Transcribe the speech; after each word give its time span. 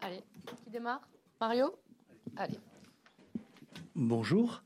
Allez, 0.00 0.22
qui 0.64 0.70
démarre? 0.70 1.00
Mario? 1.40 1.74
Allez. 2.36 2.58
Bonjour. 3.94 4.62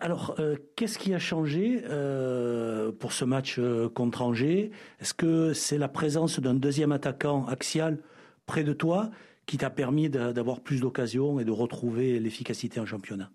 Alors, 0.00 0.34
euh, 0.38 0.56
qu'est-ce 0.76 0.98
qui 0.98 1.14
a 1.14 1.18
changé 1.18 1.82
euh, 1.84 2.90
pour 2.92 3.12
ce 3.12 3.24
match 3.24 3.56
euh, 3.58 3.88
contre 3.88 4.22
Angers? 4.22 4.72
Est-ce 5.00 5.14
que 5.14 5.52
c'est 5.52 5.78
la 5.78 5.88
présence 5.88 6.40
d'un 6.40 6.54
deuxième 6.54 6.92
attaquant 6.92 7.46
axial 7.46 7.98
près 8.46 8.64
de 8.64 8.72
toi 8.72 9.10
qui 9.46 9.58
t'a 9.58 9.70
permis 9.70 10.10
d'avoir 10.10 10.60
plus 10.60 10.80
d'occasions 10.80 11.38
et 11.38 11.44
de 11.44 11.50
retrouver 11.50 12.18
l'efficacité 12.18 12.80
en 12.80 12.86
championnat? 12.86 13.30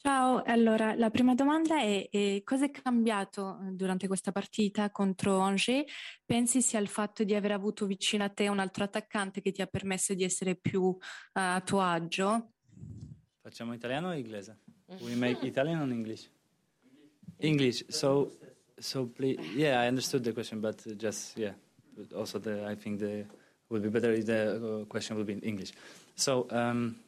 Ciao, 0.00 0.44
allora 0.46 0.94
la 0.94 1.10
prima 1.10 1.34
domanda 1.34 1.80
è, 1.80 2.08
è 2.08 2.42
cosa 2.44 2.66
è 2.66 2.70
cambiato 2.70 3.58
durante 3.72 4.06
questa 4.06 4.30
partita 4.30 4.92
contro 4.92 5.40
Angers? 5.40 5.82
Pensi 6.24 6.62
sia 6.62 6.78
il 6.78 6.86
fatto 6.86 7.24
di 7.24 7.34
aver 7.34 7.50
avuto 7.50 7.84
vicino 7.84 8.22
a 8.22 8.28
te 8.28 8.46
un 8.46 8.60
altro 8.60 8.84
attaccante 8.84 9.40
che 9.40 9.50
ti 9.50 9.60
ha 9.60 9.66
permesso 9.66 10.14
di 10.14 10.22
essere 10.22 10.54
più 10.54 10.82
uh, 10.82 10.96
a 11.32 11.60
tuo 11.64 11.80
agio? 11.80 12.52
Facciamo 13.42 13.74
italiano 13.74 14.10
o 14.10 14.12
inglese? 14.12 14.58
We 15.00 15.16
make 15.16 15.44
Italian 15.44 15.80
or 15.80 15.90
English? 15.90 16.30
English. 17.38 17.84
So, 17.88 18.38
so 18.78 19.08
please. 19.08 19.42
Yeah, 19.56 19.82
I 19.82 19.88
understood 19.88 20.22
the 20.22 20.32
question, 20.32 20.60
but 20.60 20.80
just 20.96 21.36
yeah. 21.36 21.54
Also, 22.14 22.38
the, 22.38 22.64
I 22.64 22.76
think 22.76 23.00
the 23.00 23.26
would 23.68 23.82
be 23.82 23.90
better 23.90 24.12
if 24.12 24.26
the 24.26 24.82
uh, 24.82 24.84
question 24.86 25.16
would 25.16 25.26
be 25.26 25.32
in 25.32 25.40
English. 25.40 25.72
So. 26.14 26.46
Um, 26.50 27.00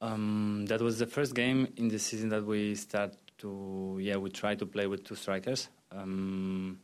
um, 0.00 0.66
that 0.66 0.80
was 0.80 0.98
the 0.98 1.06
first 1.06 1.34
game 1.34 1.68
in 1.76 1.88
the 1.88 1.98
season 1.98 2.28
that 2.30 2.44
we 2.44 2.74
start 2.74 3.14
to 3.38 3.98
yeah 4.00 4.16
we 4.16 4.30
try 4.30 4.54
to 4.54 4.66
play 4.66 4.86
with 4.86 5.04
two 5.04 5.14
strikers. 5.14 5.68
Um, 5.90 6.78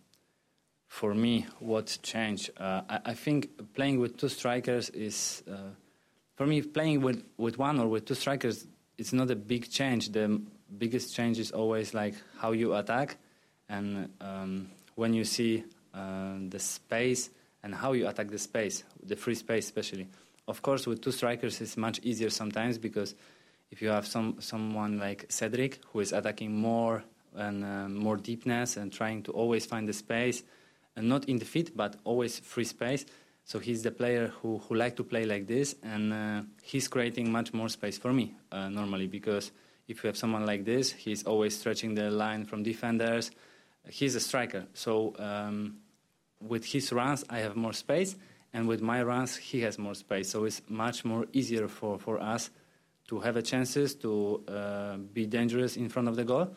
for 0.89 1.15
me, 1.15 1.47
what 1.59 1.99
changed? 2.03 2.51
Uh, 2.59 2.83
I, 2.89 3.01
I, 3.07 3.15
think 3.15 3.49
playing 3.73 3.99
with 3.99 4.19
two 4.19 4.29
strikers 4.29 4.91
is 4.91 5.43
uh, 5.51 5.73
for 6.37 6.47
me 6.47 6.61
playing 6.61 7.01
with, 7.01 7.25
with 7.39 7.57
one 7.57 7.81
or 7.81 7.89
with 7.89 8.05
two 8.05 8.15
strikers. 8.15 8.67
It's 8.99 9.15
not 9.15 9.31
a 9.31 9.35
big 9.37 9.71
change. 9.71 10.11
The 10.11 10.41
biggest 10.77 11.17
change 11.17 11.39
is 11.39 11.51
always 11.51 11.95
like 11.95 12.15
how 12.39 12.53
you 12.53 12.75
attack, 12.75 13.17
and 13.71 14.11
um, 14.21 14.71
when 14.95 15.15
you 15.15 15.25
see 15.25 15.65
uh, 15.95 16.35
the 16.49 16.59
space 16.59 17.31
and 17.63 17.75
how 17.75 17.93
you 17.93 18.07
attack 18.07 18.29
the 18.29 18.39
space, 18.39 18.85
the 19.03 19.17
free 19.17 19.35
space 19.35 19.65
especially. 19.65 20.09
Of 20.49 20.63
course, 20.63 20.87
with 20.87 21.01
two 21.01 21.13
strikers, 21.13 21.61
it's 21.61 21.77
much 21.77 22.01
easier 22.03 22.31
sometimes 22.31 22.79
because 22.79 23.15
if 23.71 23.81
you 23.81 23.89
have 23.89 24.07
some 24.07 24.37
someone 24.41 24.99
like 24.99 25.27
Cedric 25.29 25.79
who 25.93 26.01
is 26.01 26.13
attacking 26.13 26.55
more 26.55 27.05
and 27.35 27.65
uh, 27.65 27.89
more 27.89 28.17
deepness 28.17 28.77
and 28.77 28.93
trying 28.93 29.23
to 29.23 29.33
always 29.33 29.67
find 29.67 29.89
the 29.89 29.93
space, 29.93 30.43
and 30.97 31.09
not 31.09 31.27
in 31.27 31.39
the 31.39 31.45
feet 31.45 31.77
but 31.77 31.97
always 32.05 32.39
free 32.41 32.65
space. 32.65 33.07
So 33.45 33.59
he's 33.59 33.83
the 33.83 33.93
player 33.93 34.33
who 34.43 34.59
who 34.59 34.75
like 34.75 34.97
to 34.97 35.05
play 35.05 35.25
like 35.25 35.47
this, 35.47 35.77
and 35.83 36.13
uh, 36.13 36.43
he's 36.63 36.89
creating 36.89 37.31
much 37.31 37.55
more 37.55 37.69
space 37.69 37.97
for 37.97 38.13
me 38.13 38.35
uh, 38.51 38.69
normally 38.69 39.07
because 39.07 39.53
if 39.87 40.03
you 40.03 40.09
have 40.09 40.17
someone 40.17 40.45
like 40.45 40.65
this, 40.65 40.93
he's 40.93 41.23
always 41.25 41.57
stretching 41.59 41.95
the 41.95 42.11
line 42.11 42.45
from 42.45 42.63
defenders. 42.63 43.31
He's 43.89 44.15
a 44.17 44.21
striker, 44.21 44.67
so 44.75 45.15
um, 45.19 45.79
with 46.41 46.65
his 46.65 46.93
runs, 46.93 47.25
I 47.31 47.39
have 47.39 47.57
more 47.57 47.73
space 47.73 48.17
and 48.53 48.69
with 48.69 48.83
my 48.83 49.03
runs 49.03 49.37
he 49.37 49.61
has 49.63 49.79
more 49.79 49.95
space. 49.95 50.31
So 50.31 50.45
it's 50.45 50.63
much 50.69 51.05
more 51.05 51.27
easier 51.33 51.69
for, 51.69 51.99
for 51.99 52.21
us 52.21 52.51
to 53.09 53.21
have 53.21 53.37
a 53.37 53.43
chances 53.43 53.95
to 53.97 54.43
uh, 54.49 54.97
be 54.97 55.27
dangerous 55.27 55.77
in 55.77 55.89
front 55.89 56.09
of 56.09 56.17
the 56.17 56.25
goal. 56.25 56.55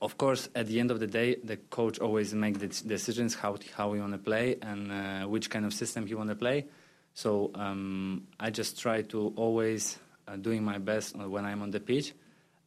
Of 0.00 0.18
course 0.18 0.48
at 0.54 0.66
the 0.66 0.80
end 0.80 0.90
of 0.90 1.00
the 1.00 1.06
day 1.06 1.36
the 1.42 1.56
coach 1.56 1.98
always 1.98 2.34
makes 2.34 2.58
the 2.58 2.88
decisions 2.88 3.34
how, 3.34 3.56
how 3.76 3.90
we 3.90 4.00
want 4.00 4.12
to 4.12 4.18
play 4.18 4.56
and 4.60 4.90
uh, 4.90 5.28
which 5.28 5.48
kind 5.48 5.64
of 5.64 5.72
system 5.72 6.06
he 6.06 6.14
want 6.14 6.28
to 6.28 6.34
play. 6.36 6.66
So 7.14 7.50
um, 7.54 8.26
i 8.40 8.50
just 8.50 8.80
try 8.80 9.02
to 9.02 9.32
always 9.36 9.98
uh, 10.26 10.36
doing 10.36 10.64
my 10.64 10.78
best 10.78 11.16
when 11.16 11.44
i'm 11.44 11.62
on 11.62 11.70
the 11.70 11.80
pitch. 11.80 12.14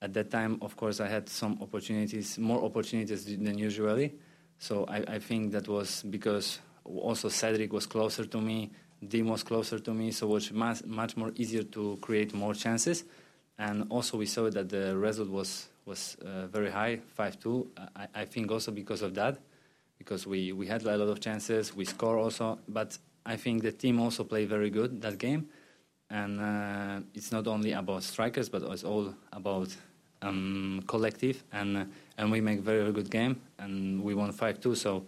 At 0.01 0.13
that 0.13 0.31
time 0.31 0.59
of 0.61 0.77
course 0.77 0.99
i 0.99 1.07
had 1.07 1.27
some 1.27 1.57
opportunities 1.61 2.37
more 2.37 2.63
opportunities 2.63 3.25
than 3.25 3.57
usually. 3.57 4.13
So 4.57 4.85
I, 4.85 5.15
I 5.15 5.19
think 5.19 5.51
that 5.51 5.67
was 5.67 6.03
because 6.03 6.59
also 6.85 7.29
Cedric 7.29 7.73
was 7.73 7.85
closer 7.85 8.25
to 8.25 8.39
me, 8.39 8.71
Dim 9.05 9.27
was 9.27 9.43
closer 9.43 9.79
to 9.79 9.93
me, 9.93 10.11
so 10.11 10.27
it 10.27 10.31
was 10.31 10.51
much, 10.51 10.85
much 10.85 11.17
more 11.17 11.31
easier 11.35 11.63
to 11.63 11.97
create 12.01 12.33
more 12.33 12.53
chances. 12.53 13.03
And 13.57 13.85
also 13.89 14.17
we 14.17 14.25
saw 14.25 14.49
that 14.49 14.69
the 14.69 14.95
result 14.97 15.29
was 15.29 15.69
was 15.85 16.17
uh, 16.25 16.47
very 16.47 16.71
high, 16.71 16.99
5-2. 17.17 17.67
I, 17.95 18.07
I, 18.15 18.25
think 18.25 18.51
also 18.51 18.71
because 18.71 19.03
of 19.03 19.13
that, 19.13 19.37
because 19.99 20.25
we, 20.25 20.51
we 20.51 20.65
had 20.65 20.81
a 20.81 20.97
lot 20.97 21.09
of 21.09 21.19
chances, 21.19 21.75
we 21.75 21.85
score 21.85 22.17
also, 22.17 22.57
but 22.67 22.97
I 23.25 23.35
think 23.37 23.61
the 23.61 23.71
team 23.71 23.99
also 23.99 24.23
played 24.23 24.49
very 24.49 24.71
good 24.71 25.01
that 25.01 25.19
game. 25.19 25.47
And 26.09 26.39
uh, 26.39 26.99
it's 27.13 27.31
not 27.31 27.47
only 27.47 27.73
about 27.73 28.03
strikers, 28.03 28.49
but 28.49 28.63
it's 28.63 28.83
all 28.83 29.13
about 29.31 29.75
um, 30.21 30.83
collective. 30.87 31.43
And, 31.51 31.77
uh, 31.77 31.85
and 32.17 32.31
we 32.31 32.41
make 32.41 32.61
very, 32.61 32.81
very 32.81 32.93
good 32.93 33.09
game, 33.11 33.41
and 33.59 34.03
we 34.03 34.15
won 34.15 34.33
5-2, 34.33 34.75
so 34.75 35.05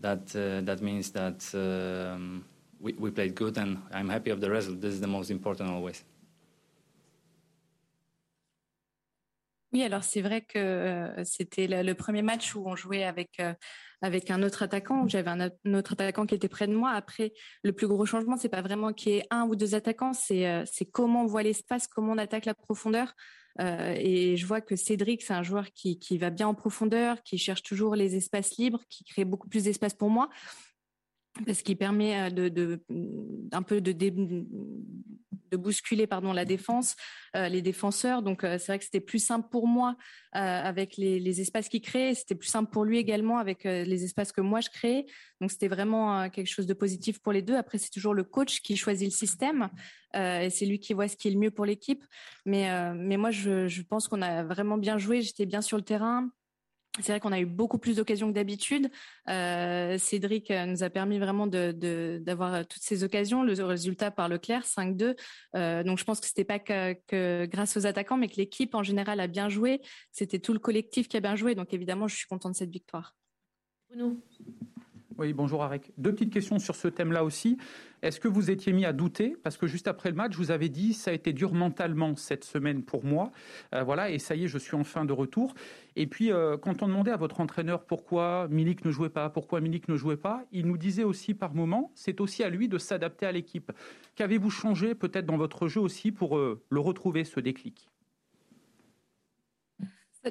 that 0.00 0.34
uh, 0.36 0.60
that 0.62 0.80
means 0.80 1.10
that 1.10 1.44
um, 1.54 2.44
we, 2.80 2.92
we 2.94 3.10
played 3.10 3.34
good 3.34 3.58
and 3.58 3.82
I'm 3.92 4.08
happy 4.08 4.30
of 4.30 4.40
the 4.40 4.50
result. 4.50 4.80
This 4.80 4.94
is 4.94 5.00
the 5.00 5.06
most 5.06 5.30
important 5.30 5.70
always. 5.70 6.04
Oui, 9.72 9.82
alors 9.82 10.02
c'est 10.02 10.22
vrai 10.22 10.40
que 10.40 10.58
euh, 10.58 11.24
c'était 11.24 11.66
le, 11.66 11.94
premier 11.94 12.22
match 12.22 12.54
où 12.54 12.62
on 12.66 12.74
jouait 12.74 13.04
avec 13.04 13.38
euh, 13.38 13.52
un 14.00 14.42
autre 14.42 14.62
attaquant. 14.62 15.06
J'avais 15.06 15.30
un, 15.30 15.74
autre 15.74 15.92
attaquant 15.92 16.24
qui 16.24 16.34
était 16.34 16.48
près 16.48 16.66
de 16.66 16.74
moi. 16.74 16.92
Après, 16.92 17.34
le 17.62 17.72
plus 17.72 17.86
gros 17.86 18.06
changement, 18.06 18.38
c'est 18.38 18.48
pas 18.48 18.62
vraiment 18.62 18.94
qu'il 18.94 19.12
y 19.12 19.16
ait 19.18 19.26
un 19.30 19.44
ou 19.44 19.56
deux 19.56 19.74
attaquants, 19.74 20.14
c'est 20.14 20.48
euh, 20.48 20.64
comment 20.90 21.22
on 21.24 21.26
voit 21.26 21.42
l'espace, 21.42 21.86
comment 21.86 22.12
on 22.12 22.18
attaque 22.18 22.46
la 22.46 22.54
profondeur. 22.54 23.14
Et 23.60 24.36
je 24.36 24.46
vois 24.46 24.60
que 24.60 24.76
Cédric, 24.76 25.20
c'est 25.20 25.32
un 25.32 25.42
joueur 25.42 25.72
qui, 25.72 25.98
qui 25.98 26.16
va 26.16 26.30
bien 26.30 26.46
en 26.46 26.54
profondeur, 26.54 27.20
qui 27.24 27.38
cherche 27.38 27.64
toujours 27.64 27.96
les 27.96 28.14
espaces 28.14 28.56
libres, 28.56 28.80
qui 28.88 29.02
crée 29.02 29.24
beaucoup 29.24 29.48
plus 29.48 29.64
d'espace 29.64 29.94
pour 29.94 30.10
moi 30.10 30.28
parce 31.46 31.62
qu'il 31.62 31.76
permet 31.76 32.30
euh, 32.30 32.50
de, 32.50 32.80
un 33.52 33.62
peu 33.62 33.80
de, 33.80 33.92
bousculer 35.56 36.06
pardon 36.06 36.34
la 36.34 36.44
défense, 36.44 36.94
euh, 37.34 37.48
les 37.48 37.62
défenseurs. 37.62 38.22
Donc 38.22 38.44
euh, 38.44 38.58
c'est 38.58 38.66
vrai 38.66 38.78
que 38.78 38.84
c'était 38.84 39.00
plus 39.00 39.18
simple 39.18 39.48
pour 39.50 39.66
moi 39.66 39.96
avec 40.32 40.96
les, 40.98 41.40
espaces 41.40 41.68
qu'il 41.68 41.80
crée. 41.80 42.14
C'était 42.14 42.34
plus 42.34 42.48
simple 42.48 42.70
pour 42.70 42.84
lui 42.84 42.98
également 42.98 43.38
avec 43.38 43.64
les 43.64 44.04
espaces 44.04 44.30
que 44.30 44.42
moi 44.42 44.60
je 44.60 44.68
crée. 44.68 45.06
Donc 45.40 45.50
c'était 45.50 45.68
vraiment 45.68 46.28
quelque 46.28 46.46
chose 46.46 46.66
de 46.66 46.74
positif 46.74 47.18
pour 47.20 47.32
les 47.32 47.42
deux. 47.42 47.56
Après 47.56 47.78
c'est 47.78 47.90
toujours 47.90 48.14
le 48.14 48.24
coach 48.24 48.60
qui 48.60 48.76
choisit 48.76 49.08
le 49.08 49.16
système 49.16 49.70
c'est 50.12 50.66
lui 50.66 50.78
qui 50.80 50.92
voit 50.92 51.08
ce 51.08 51.16
qui 51.16 51.28
est 51.28 51.30
le 51.30 51.38
mieux 51.38 51.50
pour 51.50 51.64
l'équipe. 51.64 52.04
Mais 52.44 52.68
mais 52.94 53.16
moi 53.16 53.30
je 53.30 53.82
pense 53.82 54.06
qu'on 54.06 54.22
a 54.22 54.44
vraiment 54.44 54.76
bien 54.76 54.98
joué. 54.98 55.22
J'étais 55.22 55.46
bien 55.46 55.62
sur 55.62 55.78
le 55.78 55.82
terrain. 55.82 56.28
C'est 57.00 57.12
vrai 57.12 57.20
qu'on 57.20 57.32
a 57.32 57.40
eu 57.40 57.46
beaucoup 57.46 57.78
plus 57.78 57.96
d'occasions 57.96 58.28
que 58.28 58.34
d'habitude. 58.34 58.90
Euh, 59.28 59.98
Cédric 59.98 60.50
euh, 60.50 60.66
nous 60.66 60.82
a 60.82 60.90
permis 60.90 61.18
vraiment 61.18 61.46
d'avoir 61.46 62.58
de, 62.58 62.62
toutes 62.64 62.82
ces 62.82 63.04
occasions. 63.04 63.42
Le 63.42 63.52
résultat 63.64 64.10
par 64.10 64.28
Leclerc, 64.28 64.64
5-2. 64.64 65.16
Euh, 65.54 65.82
donc 65.82 65.98
je 65.98 66.04
pense 66.04 66.20
que 66.20 66.26
c'était 66.26 66.44
pas 66.44 66.58
que, 66.58 67.46
grâce 67.46 67.76
aux 67.76 67.86
attaquants, 67.86 68.16
mais 68.16 68.28
que 68.28 68.36
l'équipe 68.36 68.74
en 68.74 68.82
général 68.82 69.20
a 69.20 69.26
bien 69.26 69.48
joué. 69.48 69.80
C'était 70.12 70.38
tout 70.38 70.52
le 70.52 70.58
collectif 70.58 71.08
qui 71.08 71.16
a 71.16 71.20
bien 71.20 71.36
joué. 71.36 71.54
Donc 71.54 71.72
évidemment, 71.72 72.08
je 72.08 72.16
suis 72.16 72.26
content 72.26 72.50
de 72.50 72.56
cette 72.56 72.70
victoire. 72.70 73.14
Bruno. 73.88 74.20
Oui, 75.18 75.32
bonjour 75.32 75.64
Arek. 75.64 75.90
Deux 75.98 76.12
petites 76.12 76.32
questions 76.32 76.60
sur 76.60 76.76
ce 76.76 76.86
thème-là 76.86 77.24
aussi. 77.24 77.58
Est-ce 78.02 78.20
que 78.20 78.28
vous 78.28 78.52
étiez 78.52 78.72
mis 78.72 78.84
à 78.84 78.92
douter? 78.92 79.36
Parce 79.42 79.56
que 79.56 79.66
juste 79.66 79.88
après 79.88 80.10
le 80.10 80.14
match, 80.14 80.36
vous 80.36 80.52
avez 80.52 80.68
dit 80.68 80.94
ça 80.94 81.10
a 81.10 81.14
été 81.14 81.32
dur 81.32 81.54
mentalement 81.54 82.14
cette 82.14 82.44
semaine 82.44 82.84
pour 82.84 83.04
moi. 83.04 83.32
Euh, 83.74 83.82
voilà, 83.82 84.10
et 84.10 84.20
ça 84.20 84.36
y 84.36 84.44
est, 84.44 84.46
je 84.46 84.58
suis 84.58 84.76
enfin 84.76 85.04
de 85.04 85.12
retour. 85.12 85.54
Et 85.96 86.06
puis, 86.06 86.30
euh, 86.30 86.56
quand 86.56 86.84
on 86.84 86.86
demandait 86.86 87.10
à 87.10 87.16
votre 87.16 87.40
entraîneur 87.40 87.84
pourquoi 87.84 88.46
Milik 88.48 88.84
ne 88.84 88.92
jouait 88.92 89.08
pas, 89.08 89.28
pourquoi 89.28 89.60
Milik 89.60 89.88
ne 89.88 89.96
jouait 89.96 90.16
pas, 90.16 90.44
il 90.52 90.68
nous 90.68 90.78
disait 90.78 91.02
aussi 91.02 91.34
par 91.34 91.52
moment, 91.52 91.90
c'est 91.96 92.20
aussi 92.20 92.44
à 92.44 92.48
lui 92.48 92.68
de 92.68 92.78
s'adapter 92.78 93.26
à 93.26 93.32
l'équipe. 93.32 93.72
Qu'avez-vous 94.14 94.50
changé 94.50 94.94
peut-être 94.94 95.26
dans 95.26 95.36
votre 95.36 95.66
jeu 95.66 95.80
aussi 95.80 96.12
pour 96.12 96.38
euh, 96.38 96.62
le 96.70 96.78
retrouver, 96.78 97.24
ce 97.24 97.40
déclic? 97.40 97.88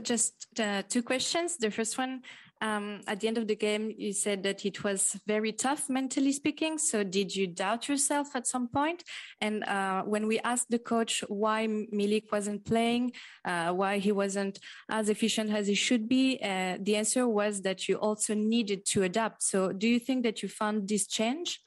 Just 0.03 0.47
uh, 0.59 0.83
two 0.87 1.01
questions. 1.01 1.57
The 1.59 1.71
first 1.71 1.97
one, 1.97 2.21
um, 2.61 3.01
at 3.07 3.19
the 3.19 3.27
end 3.27 3.37
of 3.37 3.47
the 3.47 3.55
game, 3.55 3.93
you 3.97 4.13
said 4.13 4.43
that 4.43 4.65
it 4.65 4.83
was 4.83 5.19
very 5.27 5.51
tough 5.51 5.89
mentally 5.89 6.31
speaking. 6.31 6.77
So 6.77 7.03
did 7.03 7.35
you 7.35 7.47
doubt 7.47 7.87
yourself 7.87 8.35
at 8.35 8.47
some 8.47 8.67
point? 8.67 9.03
And 9.41 9.63
uh, 9.63 10.03
when 10.03 10.27
we 10.27 10.39
asked 10.39 10.69
the 10.69 10.79
coach 10.79 11.23
why 11.27 11.67
Milik 11.67 12.31
wasn't 12.31 12.65
playing, 12.65 13.13
uh, 13.45 13.71
why 13.73 13.99
he 13.99 14.11
wasn't 14.11 14.59
as 14.89 15.09
efficient 15.09 15.51
as 15.51 15.67
he 15.67 15.75
should 15.75 16.07
be, 16.07 16.39
uh, 16.41 16.77
the 16.79 16.95
answer 16.95 17.27
was 17.27 17.61
that 17.61 17.87
you 17.87 17.95
also 17.97 18.33
needed 18.33 18.85
to 18.87 19.03
adapt. 19.03 19.43
So 19.43 19.71
do 19.71 19.87
you 19.87 19.99
think 19.99 20.23
that 20.23 20.41
you 20.41 20.49
found 20.49 20.87
this 20.87 21.07
change? 21.07 21.61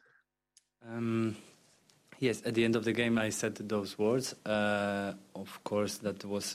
Um, 0.86 1.36
Yes, 2.20 2.42
at 2.44 2.52
the 2.52 2.66
end 2.66 2.76
of 2.76 2.84
the 2.84 2.92
game, 2.92 3.16
I 3.16 3.30
said 3.30 3.56
those 3.56 3.98
words. 3.98 4.34
Uh, 4.44 5.14
of 5.34 5.64
course, 5.64 5.96
that 5.98 6.22
was 6.22 6.54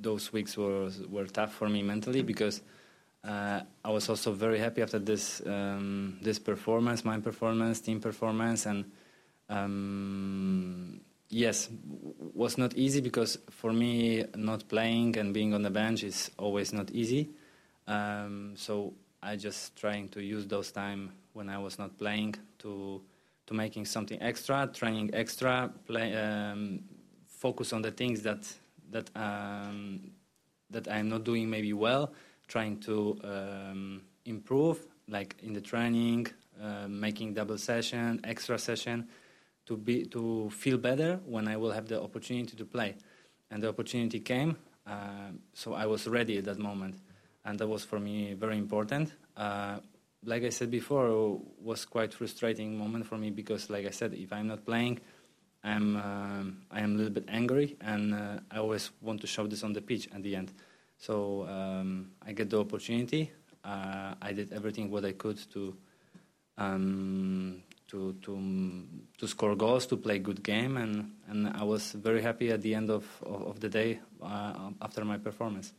those 0.00 0.32
weeks 0.32 0.56
were 0.56 0.88
were 1.10 1.26
tough 1.26 1.52
for 1.52 1.68
me 1.68 1.82
mentally 1.82 2.22
because 2.22 2.62
uh, 3.24 3.60
I 3.84 3.90
was 3.90 4.08
also 4.08 4.32
very 4.32 4.58
happy 4.58 4.82
after 4.82 4.98
this 4.98 5.42
um, 5.46 6.18
this 6.22 6.38
performance, 6.38 7.04
my 7.04 7.18
performance, 7.18 7.80
team 7.80 8.00
performance, 8.00 8.66
and 8.66 8.84
um, 9.48 11.00
yes, 11.28 11.68
was 12.34 12.58
not 12.58 12.74
easy 12.74 13.00
because 13.00 13.38
for 13.50 13.72
me, 13.72 14.24
not 14.36 14.68
playing 14.68 15.16
and 15.18 15.34
being 15.34 15.52
on 15.52 15.62
the 15.62 15.70
bench 15.70 16.04
is 16.04 16.30
always 16.38 16.72
not 16.72 16.90
easy. 16.92 17.30
Um, 17.86 18.54
so 18.56 18.94
I 19.22 19.36
just 19.36 19.76
trying 19.76 20.08
to 20.10 20.22
use 20.22 20.46
those 20.46 20.70
time 20.70 21.12
when 21.32 21.48
I 21.48 21.58
was 21.58 21.78
not 21.78 21.98
playing 21.98 22.36
to 22.60 23.02
to 23.46 23.54
making 23.54 23.86
something 23.86 24.20
extra, 24.20 24.68
training 24.72 25.10
extra, 25.14 25.72
play, 25.86 26.14
um, 26.14 26.80
focus 27.26 27.72
on 27.72 27.82
the 27.82 27.90
things 27.90 28.22
that 28.22 28.46
that 28.90 29.10
um, 29.16 30.12
that 30.70 30.86
I'm 30.86 31.08
not 31.08 31.24
doing 31.24 31.50
maybe 31.50 31.72
well, 31.72 32.12
trying 32.48 32.80
to 32.80 33.18
um, 33.22 34.02
improve, 34.24 34.84
like 35.06 35.36
in 35.42 35.52
the 35.52 35.60
training, 35.60 36.26
uh, 36.60 36.88
making 36.88 37.34
double 37.34 37.58
session, 37.58 38.20
extra 38.24 38.58
session, 38.58 39.06
to 39.66 39.76
be 39.76 40.06
to 40.06 40.50
feel 40.50 40.78
better 40.78 41.20
when 41.26 41.46
I 41.46 41.56
will 41.56 41.72
have 41.72 41.86
the 41.86 42.02
opportunity 42.02 42.56
to 42.56 42.64
play, 42.64 42.96
and 43.50 43.62
the 43.62 43.68
opportunity 43.68 44.20
came, 44.20 44.56
uh, 44.88 45.32
so 45.52 45.74
I 45.74 45.86
was 45.86 46.06
ready 46.06 46.38
at 46.38 46.44
that 46.44 46.58
moment, 46.58 46.96
and 47.44 47.58
that 47.58 47.68
was 47.68 47.84
for 47.84 48.00
me 48.00 48.32
very 48.32 48.56
important. 48.56 49.12
Uh, 49.36 49.80
like 50.24 50.42
I 50.42 50.48
said 50.48 50.70
before, 50.70 51.40
was 51.60 51.84
quite 51.84 52.14
frustrating 52.14 52.76
moment 52.76 53.06
for 53.06 53.18
me 53.18 53.30
because, 53.30 53.70
like 53.70 53.86
I 53.86 53.90
said, 53.90 54.14
if 54.14 54.32
I'm 54.32 54.48
not 54.48 54.64
playing, 54.64 55.00
I'm 55.62 55.96
um, 55.96 56.62
I 56.70 56.80
am 56.80 56.94
a 56.94 56.96
little 56.96 57.12
bit 57.12 57.26
angry, 57.28 57.76
and 57.80 58.14
uh, 58.14 58.40
I 58.50 58.58
always 58.58 58.90
want 59.02 59.20
to 59.20 59.26
show 59.26 59.46
this 59.46 59.62
on 59.62 59.74
the 59.74 59.82
pitch 59.82 60.08
at 60.14 60.22
the 60.22 60.34
end. 60.34 60.52
So 60.98 61.46
um, 61.48 62.10
I 62.26 62.32
get 62.32 62.50
the 62.50 62.58
opportunity. 62.58 63.30
Uh, 63.64 64.14
I 64.20 64.32
did 64.32 64.52
everything 64.52 64.90
what 64.90 65.04
I 65.04 65.12
could 65.12 65.38
to 65.52 65.76
um, 66.58 67.62
to 67.86 68.14
to 68.22 68.84
to 69.18 69.26
score 69.26 69.54
goals, 69.56 69.86
to 69.86 69.96
play 69.96 70.18
good 70.18 70.42
game, 70.42 70.76
and 70.76 71.12
and 71.28 71.48
I 71.48 71.62
was 71.62 71.92
very 71.92 72.20
happy 72.20 72.50
at 72.50 72.62
the 72.62 72.74
end 72.74 72.90
of 72.90 73.04
of, 73.22 73.42
of 73.42 73.60
the 73.60 73.68
day 73.68 74.00
uh, 74.20 74.70
after 74.80 75.04
my 75.04 75.18
performance. 75.18 75.72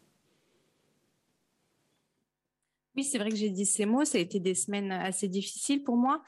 Oui, 2.95 3.03
c'est 3.03 3.17
vrai 3.17 3.29
que 3.29 3.35
j'ai 3.35 3.49
dit 3.49 3.65
ces 3.65 3.85
mots. 3.85 4.03
Ça 4.03 4.17
a 4.17 4.21
été 4.21 4.39
des 4.39 4.55
semaines 4.55 4.91
assez 4.91 5.27
difficiles 5.27 5.83
pour 5.83 5.95
moi. 5.95 6.23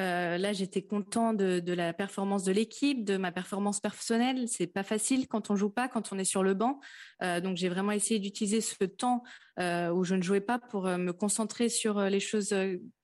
Euh, 0.00 0.36
là, 0.36 0.52
j'étais 0.52 0.82
content 0.82 1.32
de, 1.32 1.72
la 1.72 1.92
performance 1.92 2.44
de 2.44 2.52
l'équipe, 2.52 3.04
de 3.04 3.16
ma 3.16 3.32
performance 3.32 3.80
personnelle. 3.80 4.48
C'est 4.48 4.66
pas 4.66 4.82
facile 4.82 5.26
quand 5.26 5.50
on 5.50 5.56
joue 5.56 5.70
pas, 5.70 5.88
quand 5.88 6.12
on 6.12 6.18
est 6.18 6.24
sur 6.24 6.42
le 6.42 6.54
banc. 6.54 6.80
Euh, 7.22 7.40
donc, 7.40 7.56
j'ai 7.56 7.68
vraiment 7.68 7.92
essayé 7.92 8.20
d'utiliser 8.20 8.60
ce 8.60 8.84
temps 8.84 9.22
euh, 9.58 9.90
où 9.90 10.04
je 10.04 10.14
ne 10.14 10.22
jouais 10.22 10.40
pas 10.40 10.58
pour 10.58 10.84
me 10.84 11.12
concentrer 11.12 11.68
sur 11.68 12.00
les 12.00 12.20
choses 12.20 12.54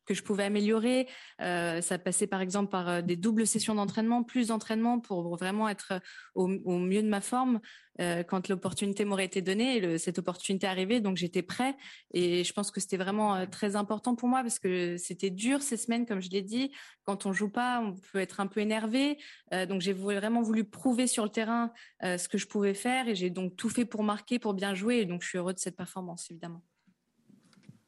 que 0.07 0.15
je 0.15 0.23
pouvais 0.23 0.45
améliorer. 0.45 1.09
Euh, 1.41 1.81
ça 1.81 1.99
passait 1.99 2.27
par 2.27 2.41
exemple 2.41 2.71
par 2.71 2.89
euh, 2.89 3.03
des 3.03 3.17
doubles 3.17 3.47
sessions 3.47 3.75
d'entraînement, 3.75 4.23
plus 4.23 4.49
d'entraînement 4.49 5.01
pour 5.01 5.37
vraiment 5.37 5.69
être 5.69 5.95
au, 6.35 6.51
au, 6.65 6.79
mieux 6.79 7.03
de 7.03 7.09
ma 7.09 7.21
forme 7.21 7.61
euh, 8.01 8.23
quand 8.23 8.49
l'opportunité 8.49 9.05
m'aurait 9.05 9.27
été 9.27 9.43
donnée. 9.43 9.99
Cette 9.99 10.19
opportunité 10.19 10.67
arrivée, 10.67 11.01
donc 11.01 11.17
j'étais 11.17 11.43
prêt. 11.43 11.77
Et 12.15 12.45
je 12.45 12.53
pense 12.53 12.71
que 12.71 12.81
c'était 12.81 12.97
vraiment 12.97 13.37
euh, 13.37 13.47
très 13.47 13.77
important 13.77 14.15
pour 14.15 14.29
moi 14.29 14.43
parce 14.43 14.59
que 14.59 14.97
c'était 14.97 15.31
dur 15.31 15.63
ces 15.63 15.77
semaines, 15.77 16.07
comme 16.07 16.21
je 16.21 16.31
l'ai 16.31 16.43
dit. 16.43 16.73
Quand 17.05 17.27
on 17.27 17.33
joue 17.33 17.51
pas, 17.51 17.81
on 17.81 17.95
peut 17.95 18.19
être 18.19 18.41
un 18.41 18.47
peu 18.47 18.61
énervé. 18.61 19.19
Euh, 19.53 19.67
donc 19.67 19.81
j'ai 19.81 19.93
vraiment 19.93 20.43
voulu 20.43 20.65
prouver 20.65 21.07
sur 21.07 21.25
le 21.25 21.31
terrain 21.31 21.73
euh, 22.03 22.19
ce 22.19 22.29
que 22.29 22.39
je 22.39 22.47
pouvais 22.47 22.75
faire 22.75 23.09
et 23.09 23.15
j'ai 23.15 23.31
donc 23.31 23.57
tout 23.57 23.69
fait 23.69 23.85
pour 23.85 24.03
marquer, 24.03 24.39
pour 24.39 24.55
bien 24.55 24.75
jouer. 24.75 24.99
Et 24.99 25.05
donc 25.05 25.23
je 25.23 25.29
suis 25.29 25.39
heureux 25.39 25.55
de 25.55 25.59
cette 25.59 25.77
performance, 25.77 26.31
évidemment. 26.31 26.63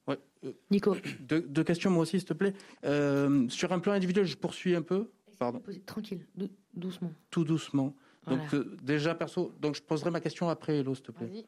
Ouais. 0.07 0.19
Euh, 0.45 0.53
Nico. 0.71 0.97
Deux, 1.21 1.41
deux, 1.41 1.65
questions, 1.65 1.91
moi 1.91 2.03
aussi, 2.03 2.19
s'il 2.19 2.29
te 2.29 2.35
plaît. 2.35 2.55
Euh, 2.85 3.49
sur 3.49 3.73
un 3.73 3.79
plan 3.79 3.93
individuel, 3.93 4.27
je 4.27 4.37
poursuis 4.37 4.75
un 4.75 4.83
peu. 4.83 5.11
Pardon. 5.39 5.63
Tranquille, 5.87 6.27
doucement. 6.75 7.13
Tout 7.31 7.45
doucement. 7.45 7.95
Voilà. 8.27 8.43
Donc, 8.43 8.55
euh, 8.55 8.77
déjà, 8.83 9.15
perso, 9.15 9.53
donc 9.61 9.75
je 9.75 9.83
poserai 9.83 10.11
ma 10.11 10.21
question 10.21 10.49
après, 10.49 10.79
Elo, 10.79 10.95
s'il 10.95 11.05
te 11.05 11.13
plaît. 11.13 11.45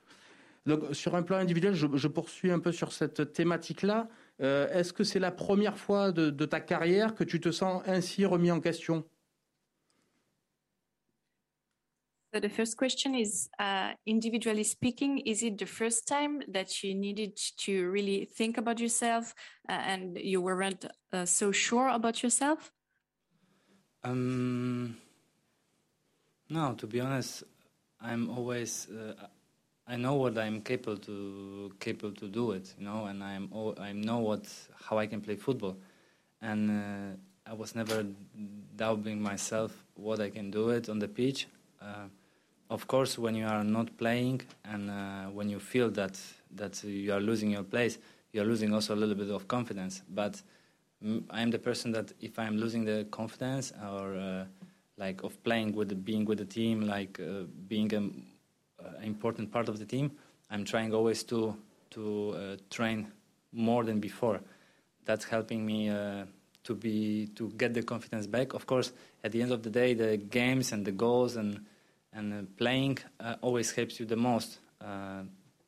Donc, 0.67 0.83
sur 0.93 1.15
un 1.15 1.23
plan 1.23 1.37
individuel, 1.37 1.75
je, 1.75 1.87
je, 1.95 2.09
poursuis 2.09 2.51
un 2.51 2.59
peu 2.59 2.73
sur 2.73 2.93
cette 2.93 3.33
thématique-là. 3.33 4.09
Euh, 4.43 4.69
Est-ce 4.73 4.93
que 4.93 5.05
c'est 5.05 5.21
la 5.21 5.31
première 5.31 5.79
fois 5.79 6.11
de, 6.11 6.31
de, 6.31 6.45
ta 6.45 6.61
carrière 6.61 7.15
que 7.15 7.25
tu 7.25 7.41
te 7.41 7.51
sens 7.51 7.83
ainsi 7.87 8.25
remis 8.25 8.51
en 8.51 8.61
question? 8.61 9.05
So 12.37 12.41
the 12.41 12.51
first 12.51 12.77
question 12.77 13.15
is, 13.15 13.49
uh, 13.59 13.93
individually 14.05 14.63
speaking, 14.63 15.21
is 15.21 15.43
it 15.43 15.57
the 15.57 15.65
first 15.65 16.07
time 16.07 16.43
that 16.49 16.85
you 16.85 16.95
needed 16.95 17.35
to 17.61 17.89
really 17.89 18.27
think 18.27 18.59
about 18.59 18.79
yourself 18.79 19.35
uh, 19.71 19.73
and 19.73 20.19
you 20.19 20.43
weren't 20.43 20.85
uh, 21.15 21.25
so 21.25 21.51
sure 21.51 21.89
about 21.89 22.23
yourself? 22.23 22.71
Um, 24.05 24.99
no, 26.51 26.75
to 26.75 26.87
be 26.87 27.01
honest, 27.01 27.45
I'm 28.03 28.29
always 28.29 28.87
uh, 28.91 29.15
I 29.89 29.97
know 29.97 30.17
what 30.17 30.37
I'm 30.37 30.61
capable 30.61 30.99
to 30.99 31.73
capable 31.81 32.15
to 32.17 32.29
do 32.29 32.53
it, 32.53 32.75
you 32.79 32.85
know, 32.85 33.07
and 33.07 33.25
I'm 33.25 33.49
I 33.81 33.93
know 33.93 34.19
what 34.19 34.45
how 34.85 34.99
I 34.99 35.07
can 35.07 35.23
play 35.23 35.37
football, 35.37 35.79
and 36.43 36.71
uh, 36.71 37.51
I 37.51 37.55
was 37.55 37.75
never 37.75 38.05
doubting 38.77 39.23
myself 39.23 39.73
what 39.95 40.21
I 40.21 40.29
can 40.29 40.51
do 40.51 40.69
it 40.69 40.91
on 40.91 40.99
the 40.99 41.09
pitch. 41.09 41.47
Uh, 41.81 42.09
of 42.71 42.87
course, 42.87 43.19
when 43.19 43.35
you 43.35 43.47
are 43.47 43.65
not 43.65 43.97
playing 43.97 44.43
and 44.65 44.91
uh, 44.91 45.25
when 45.27 45.49
you 45.49 45.61
feel 45.61 45.91
that 45.91 46.19
that 46.55 46.83
you 46.85 47.13
are 47.13 47.21
losing 47.21 47.51
your 47.51 47.63
place, 47.63 47.99
you 48.33 48.41
are 48.43 48.45
losing 48.45 48.73
also 48.73 48.95
a 48.95 48.97
little 48.97 49.15
bit 49.15 49.31
of 49.31 49.47
confidence. 49.47 50.03
But 50.09 50.41
I 51.31 51.43
am 51.43 51.51
the 51.51 51.59
person 51.59 51.93
that 51.93 52.13
if 52.21 52.39
I'm 52.39 52.57
losing 52.57 52.85
the 52.85 53.07
confidence 53.11 53.73
or 53.83 54.17
uh, 54.17 54.45
like 54.97 55.23
of 55.23 55.43
playing 55.45 55.75
with 55.75 55.91
the, 55.91 55.95
being 55.95 56.25
with 56.25 56.39
the 56.39 56.45
team, 56.45 56.81
like 56.81 57.21
uh, 57.21 57.45
being 57.69 57.93
an 57.93 58.25
important 59.03 59.53
part 59.53 59.69
of 59.69 59.79
the 59.79 59.85
team, 59.85 60.11
I'm 60.51 60.65
trying 60.65 60.95
always 60.95 61.23
to 61.25 61.57
to 61.91 62.31
uh, 62.31 62.57
train 62.71 63.07
more 63.53 63.85
than 63.85 64.01
before. 64.01 64.41
That's 65.05 65.25
helping 65.25 65.65
me 65.65 65.89
uh, 65.89 66.25
to 66.65 66.75
be 66.75 67.29
to 67.37 67.51
get 67.51 67.75
the 67.75 67.83
confidence 67.83 68.27
back. 68.27 68.55
Of 68.55 68.67
course, 68.67 68.93
at 69.23 69.33
the 69.33 69.43
end 69.43 69.53
of 69.53 69.63
the 69.63 69.71
day, 69.71 69.95
the 69.95 70.17
games 70.17 70.73
and 70.73 70.85
the 70.85 70.93
goals 70.93 71.37
and 71.37 71.65
and 72.17 72.33
uh, 72.33 72.43
playing 72.57 72.99
always 73.41 73.71
helps 73.73 74.01
you 74.01 74.07
the 74.07 74.17
most 74.17 74.59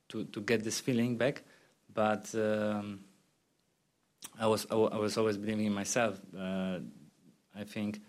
to 0.09 0.25
to 0.25 0.41
get 0.41 0.65
this 0.65 0.81
feeling 0.81 1.17
back. 1.17 1.43
But 1.93 2.35
um, 2.35 3.01
I 4.39 4.47
was 4.47 4.67
I 4.71 4.75
was 4.75 5.17
always 5.17 5.37
believing 5.37 5.67
in 5.67 5.75
myself. 5.75 6.21
I 7.59 7.65
think 7.65 8.01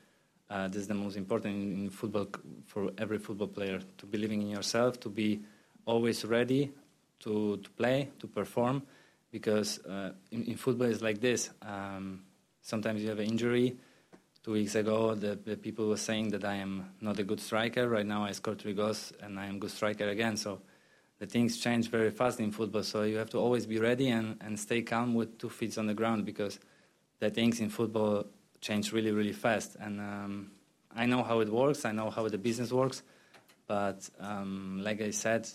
uh, 0.50 0.68
this 0.68 0.82
is 0.82 0.88
the 0.88 0.94
most 0.94 1.16
important 1.16 1.56
in, 1.56 1.84
in, 1.84 1.90
football 1.90 2.28
for 2.66 2.92
every 2.98 3.18
football 3.18 3.48
player 3.48 3.80
to 3.98 4.06
believing 4.06 4.42
in 4.42 4.50
yourself, 4.50 5.00
to 5.00 5.10
be 5.10 5.42
always 5.86 6.26
ready 6.26 6.72
to, 7.20 7.58
to 7.58 7.70
play, 7.72 8.10
to 8.20 8.28
perform, 8.28 8.82
because 9.32 9.80
uh, 9.86 10.12
in, 10.32 10.44
in, 10.46 10.56
football 10.56 10.88
it's 10.88 11.02
like 11.02 11.22
this. 11.22 11.52
Um, 11.62 12.22
sometimes 12.62 13.02
you 13.02 13.10
have 13.10 13.20
an 13.20 13.28
injury. 13.28 13.76
Two 14.42 14.54
weeks 14.54 14.76
ago, 14.76 15.16
the, 15.16 15.36
the, 15.36 15.58
people 15.58 15.90
were 15.90 15.98
saying 15.98 16.30
that 16.30 16.46
I 16.46 16.56
am 16.56 16.92
not 17.02 17.20
a 17.20 17.24
good 17.24 17.42
striker. 17.42 17.90
Right 17.90 18.06
now, 18.06 18.24
I 18.24 18.32
scored 18.32 18.60
three 18.60 18.74
goals 18.74 19.12
and 19.22 19.38
I 19.38 19.48
am 19.48 19.58
a 19.58 19.60
good 19.60 19.72
striker 19.72 20.08
again. 20.08 20.38
So 20.38 20.62
the 21.20 21.26
things 21.26 21.58
change 21.58 21.90
very 21.90 22.10
fast 22.10 22.40
in 22.40 22.52
football. 22.52 22.84
So 22.84 23.04
you 23.04 23.18
have 23.18 23.30
to 23.32 23.38
always 23.38 23.66
be 23.66 23.80
ready 23.80 24.10
and, 24.10 24.38
and 24.40 24.58
stay 24.58 24.82
calm 24.82 25.14
with 25.14 25.38
two 25.38 25.50
feet 25.50 25.78
on 25.78 25.88
the 25.88 25.94
ground 25.94 26.26
because 26.26 26.58
the 27.20 27.30
things 27.30 27.60
in 27.60 27.70
football 27.70 28.28
change 28.62 28.94
really, 28.94 29.12
really 29.12 29.34
fast. 29.34 29.76
And 29.78 30.00
um, 30.00 30.52
I 30.96 31.06
know 31.06 31.22
how 31.22 31.42
it 31.42 31.50
works. 31.50 31.84
I 31.84 31.92
know 31.92 32.10
how 32.10 32.28
the 32.30 32.38
business 32.38 32.72
works. 32.72 33.04
But 33.68 34.10
um, 34.22 34.82
like 34.82 35.02
I 35.02 35.12
said, 35.12 35.50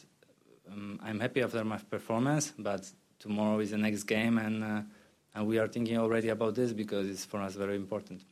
um, 0.71 1.00
I'm 1.03 1.21
happy 1.21 1.41
after 1.41 1.64
my 1.64 1.79
performance. 1.79 2.53
But 2.59 2.87
tomorrow 3.19 3.59
is 3.61 3.71
the 3.71 3.79
next 3.79 4.05
game, 4.05 4.37
and, 4.37 4.62
uh, 4.62 4.83
and 5.35 5.47
we 5.47 5.59
are 5.59 5.69
thinking 5.69 5.97
already 5.97 6.29
about 6.29 6.55
this 6.55 6.75
because 6.75 7.09
it's 7.09 7.25
for 7.25 7.41
us 7.41 7.55
very 7.55 7.76
important. 7.76 8.23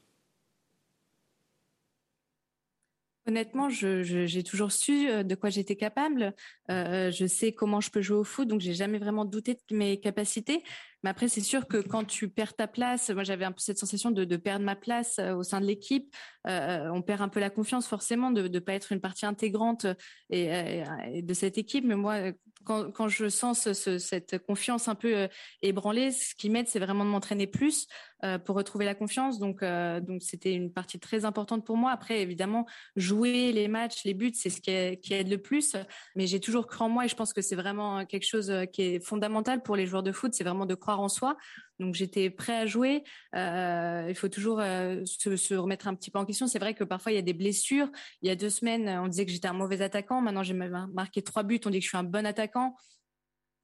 Honnêtement, 3.26 3.68
j'ai 3.68 4.42
toujours 4.42 4.72
su 4.72 5.08
euh, 5.08 5.22
de 5.22 5.36
quoi 5.36 5.48
j'étais 5.48 5.76
capable. 5.76 6.34
Euh, 6.70 7.12
je 7.12 7.26
sais 7.26 7.52
comment 7.52 7.80
je 7.80 7.90
peux 7.90 8.02
jouer 8.02 8.16
au 8.16 8.24
foot, 8.24 8.48
donc 8.48 8.60
j'ai 8.60 8.74
jamais 8.74 8.98
vraiment 8.98 9.24
douté 9.24 9.56
de 9.70 9.76
mes 9.76 10.00
capacités. 10.00 10.64
Mais 11.04 11.10
après, 11.10 11.28
c'est 11.28 11.40
sûr 11.40 11.68
que 11.68 11.76
quand 11.76 12.04
tu 12.04 12.28
perds 12.28 12.54
ta 12.54 12.66
place, 12.66 13.10
moi 13.10 13.22
j'avais 13.22 13.44
un 13.44 13.52
peu 13.52 13.60
cette 13.60 13.78
sensation 13.78 14.10
de, 14.10 14.36
perdre 14.36 14.64
ma 14.64 14.74
place 14.74 15.20
euh, 15.20 15.34
au 15.34 15.44
sein 15.44 15.60
de 15.60 15.66
l'équipe. 15.66 16.12
Euh, 16.48 16.88
on 16.92 17.00
perd 17.00 17.22
un 17.22 17.28
peu 17.28 17.38
la 17.38 17.50
confiance 17.50 17.86
forcément 17.86 18.32
de 18.32 18.48
ne 18.48 18.58
pas 18.58 18.74
être 18.74 18.90
une 18.90 19.00
partie 19.00 19.26
intégrante 19.26 19.86
et, 20.30 20.82
et, 21.12 21.22
de 21.22 21.34
cette 21.34 21.58
équipe. 21.58 21.84
Mais 21.84 21.96
moi, 21.96 22.32
quand, 22.64 23.09
je 23.09 23.28
sens 23.28 23.73
ce, 23.73 23.99
cette 23.99 24.38
confiance 24.38 24.88
un 24.88 24.95
peu 24.95 25.28
ébranlée, 25.62 26.11
ce 26.11 26.35
qui 26.35 26.50
m'aide, 26.50 26.69
c'est 26.69 26.78
vraiment 26.78 27.04
de 27.04 27.11
m'entraîner 27.11 27.47
plus 27.47 27.87
euh, 28.25 28.38
pour 28.38 28.54
retrouver 28.54 28.85
la 28.85 28.95
confiance. 28.95 29.40
Donc, 29.40 29.64
euh, 29.64 29.99
donc 29.99 30.23
c'était 30.23 30.54
une 30.54 30.73
partie 30.73 31.00
très 31.00 31.25
importante 31.25 31.66
pour 31.66 31.76
moi. 31.76 31.90
Après, 31.90 32.23
évidemment, 32.23 32.66
jouer 32.95 33.50
les 33.50 33.66
matchs, 33.66 34.04
les 34.04 34.14
buts, 34.14 34.31
c'est 34.33 34.49
ce 34.49 34.61
qui, 34.61 35.00
qui, 35.00 35.14
aide 35.14 35.28
le 35.28 35.38
plus. 35.38 35.75
Mais 36.14 36.28
j'ai 36.28 36.38
toujours 36.38 36.69
cru 36.69 36.85
en 36.85 36.88
moi 36.88 37.04
et 37.04 37.09
je 37.09 37.16
pense 37.16 37.33
que 37.33 37.42
c'est 37.42 37.57
vraiment 37.57 38.04
quelque 38.07 38.26
chose 38.26 38.49
euh, 38.50 38.64
qui 38.64 38.83
est 38.83 39.04
fondamental 39.04 39.61
pour 39.61 39.75
les 39.75 39.87
joueurs 39.87 40.04
de 40.04 40.12
foot. 40.12 40.35
C'est 40.35 40.45
vraiment 40.45 40.66
de 40.66 40.76
croire 40.76 41.00
en 41.00 41.09
soi. 41.09 41.37
Donc, 41.82 41.94
j'étais 41.94 42.30
prêt 42.30 42.56
à 42.56 42.66
jouer. 42.66 43.02
Euh, 43.34 44.06
il 44.08 44.14
faut 44.14 44.28
toujours 44.28 44.60
euh, 44.60 45.04
se, 45.04 45.54
remettre 45.54 45.88
un 45.88 45.94
petit 45.94 46.10
peu 46.10 46.18
en 46.18 46.24
question. 46.24 46.46
C'est 46.46 46.60
vrai 46.60 46.74
que 46.74 46.84
parfois 46.84 47.12
il 47.12 47.16
y 47.16 47.18
a 47.18 47.22
des 47.22 47.32
blessures. 47.32 47.88
Il 48.22 48.28
y 48.28 48.30
a 48.30 48.36
deux 48.36 48.50
semaines, 48.50 48.88
on 48.88 49.08
disait 49.08 49.26
que 49.26 49.32
j'étais 49.32 49.48
un 49.48 49.52
mauvais 49.52 49.82
attaquant. 49.82 50.20
Maintenant, 50.20 50.42
j'ai 50.42 50.54
marqué 50.54 51.22
trois 51.22 51.42
buts. 51.42 51.60
On 51.66 51.70
dit 51.70 51.78
que 51.78 51.84
je 51.84 51.88
suis 51.88 51.98
un 51.98 52.04
bon 52.04 52.24
attaquant. 52.24 52.76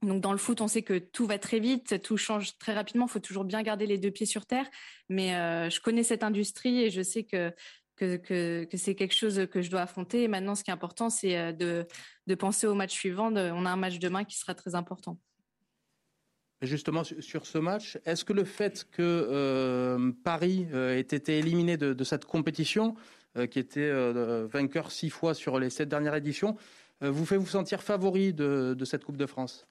Donc 0.02 0.20
dans 0.20 0.32
le 0.32 0.38
foot, 0.38 0.60
on 0.60 0.68
sait 0.68 0.82
que 0.82 0.98
tout 0.98 1.26
va 1.26 1.38
très 1.38 1.58
vite, 1.58 2.02
tout 2.02 2.16
change 2.16 2.58
très 2.58 2.74
rapidement. 2.74 3.06
Il 3.06 3.10
faut 3.10 3.18
toujours 3.20 3.44
bien 3.44 3.62
garder 3.62 3.86
les 3.86 3.98
deux 3.98 4.10
pieds 4.10 4.26
sur 4.26 4.46
terre. 4.46 4.66
Mais 5.08 5.34
euh, 5.34 5.70
je 5.70 5.80
connais 5.80 6.02
cette 6.02 6.22
industrie 6.24 6.82
et 6.82 6.90
je 6.90 7.02
sais 7.02 7.24
que 7.24 7.52
c'est 7.98 8.94
quelque 8.94 9.14
chose 9.14 9.46
que 9.50 9.62
je 9.62 9.70
dois 9.70 9.82
affronter. 9.82 10.28
Maintenant, 10.28 10.54
ce 10.54 10.64
qui 10.64 10.70
est 10.70 10.74
important, 10.74 11.10
c'est 11.10 11.52
de, 11.52 11.86
penser 12.36 12.66
au 12.66 12.74
match 12.74 12.92
suivant. 12.92 13.32
On 13.32 13.66
a 13.66 13.70
un 13.70 13.76
match 13.76 13.98
demain 13.98 14.24
qui 14.24 14.36
sera 14.36 14.54
très 14.54 14.74
important. 14.74 15.18
Justement, 16.60 17.04
sur 17.04 17.46
ce 17.46 17.58
match, 17.58 17.98
est-ce 18.04 18.24
que 18.24 18.32
le 18.32 18.42
fait 18.42 18.84
que 18.90 19.00
euh, 19.02 20.10
Paris 20.24 20.66
euh, 20.72 20.96
ait 20.96 21.00
été 21.00 21.38
éliminé 21.38 21.76
de, 21.76 21.92
de 21.92 22.04
cette 22.04 22.24
compétition, 22.24 22.96
euh, 23.36 23.46
qui 23.46 23.60
était 23.60 23.80
euh, 23.80 24.48
vainqueur 24.50 24.90
six 24.90 25.08
fois 25.08 25.34
sur 25.34 25.60
les 25.60 25.70
sept 25.70 25.88
dernières 25.88 26.16
éditions, 26.16 26.56
vous 27.00 27.24
fait 27.24 27.36
vous 27.36 27.46
sentir 27.46 27.80
favori 27.80 28.34
de, 28.34 28.76
cette 28.84 29.04
Coupe 29.04 29.16
de 29.16 29.26
France? 29.26 29.68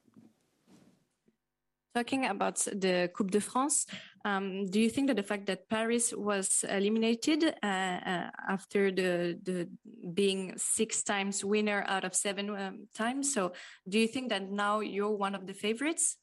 Talking 1.92 2.24
about 2.24 2.54
the 2.80 3.12
Coupe 3.12 3.30
de 3.30 3.40
France, 3.40 3.84
um, 4.24 4.64
do 4.70 4.78
you 4.78 4.88
think 4.88 5.08
that 5.08 5.14
the 5.14 5.26
fact 5.26 5.44
that 5.46 5.68
Paris 5.68 6.14
was 6.16 6.64
eliminated 6.70 7.54
uh, 7.62 7.66
uh, 7.66 8.30
after 8.48 8.90
the 8.90 9.68
being 10.14 10.54
six 10.56 11.02
times 11.02 11.44
winner 11.44 11.84
out 11.86 12.04
of 12.04 12.14
seven 12.14 12.48
um, 12.48 12.88
times, 12.94 13.30
so 13.30 13.52
do 13.86 13.98
you 13.98 14.08
think 14.08 14.30
that 14.30 14.50
now 14.50 14.80
you're 14.80 15.14
one 15.14 15.34
of 15.34 15.46
the 15.46 15.52
favorites? 15.52 16.16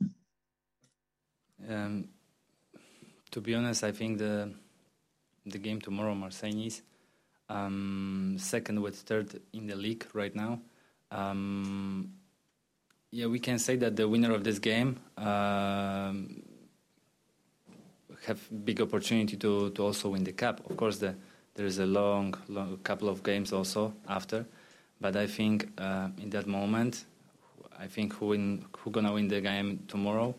Um, 1.69 2.09
to 3.31 3.41
be 3.41 3.55
honest, 3.55 3.83
I 3.83 3.91
think 3.91 4.17
the 4.17 4.53
the 5.45 5.57
game 5.59 5.79
tomorrow, 5.79 6.15
Marseille 6.15 6.71
um, 7.49 8.35
second 8.39 8.81
with 8.81 8.95
third 8.95 9.39
in 9.53 9.67
the 9.67 9.75
league 9.75 10.05
right 10.13 10.35
now. 10.35 10.59
Um, 11.11 12.13
yeah, 13.11 13.27
we 13.27 13.39
can 13.39 13.59
say 13.59 13.75
that 13.77 13.95
the 13.95 14.07
winner 14.07 14.33
of 14.33 14.43
this 14.43 14.59
game 14.59 14.99
um, 15.17 16.41
have 18.25 18.65
big 18.65 18.81
opportunity 18.81 19.37
to, 19.37 19.69
to 19.69 19.83
also 19.83 20.09
win 20.09 20.23
the 20.23 20.33
cup. 20.33 20.69
Of 20.69 20.75
course, 20.75 20.97
the, 20.97 21.15
there 21.53 21.65
is 21.65 21.79
a 21.79 21.85
long, 21.85 22.35
long 22.49 22.77
couple 22.77 23.07
of 23.07 23.23
games 23.23 23.53
also 23.53 23.93
after, 24.07 24.45
but 24.99 25.15
I 25.15 25.27
think 25.27 25.69
uh, 25.77 26.09
in 26.17 26.29
that 26.31 26.47
moment, 26.47 27.05
I 27.79 27.87
think 27.87 28.13
who 28.13 28.27
win, 28.27 28.65
who 28.79 28.91
gonna 28.91 29.13
win 29.13 29.27
the 29.27 29.41
game 29.41 29.83
tomorrow 29.87 30.35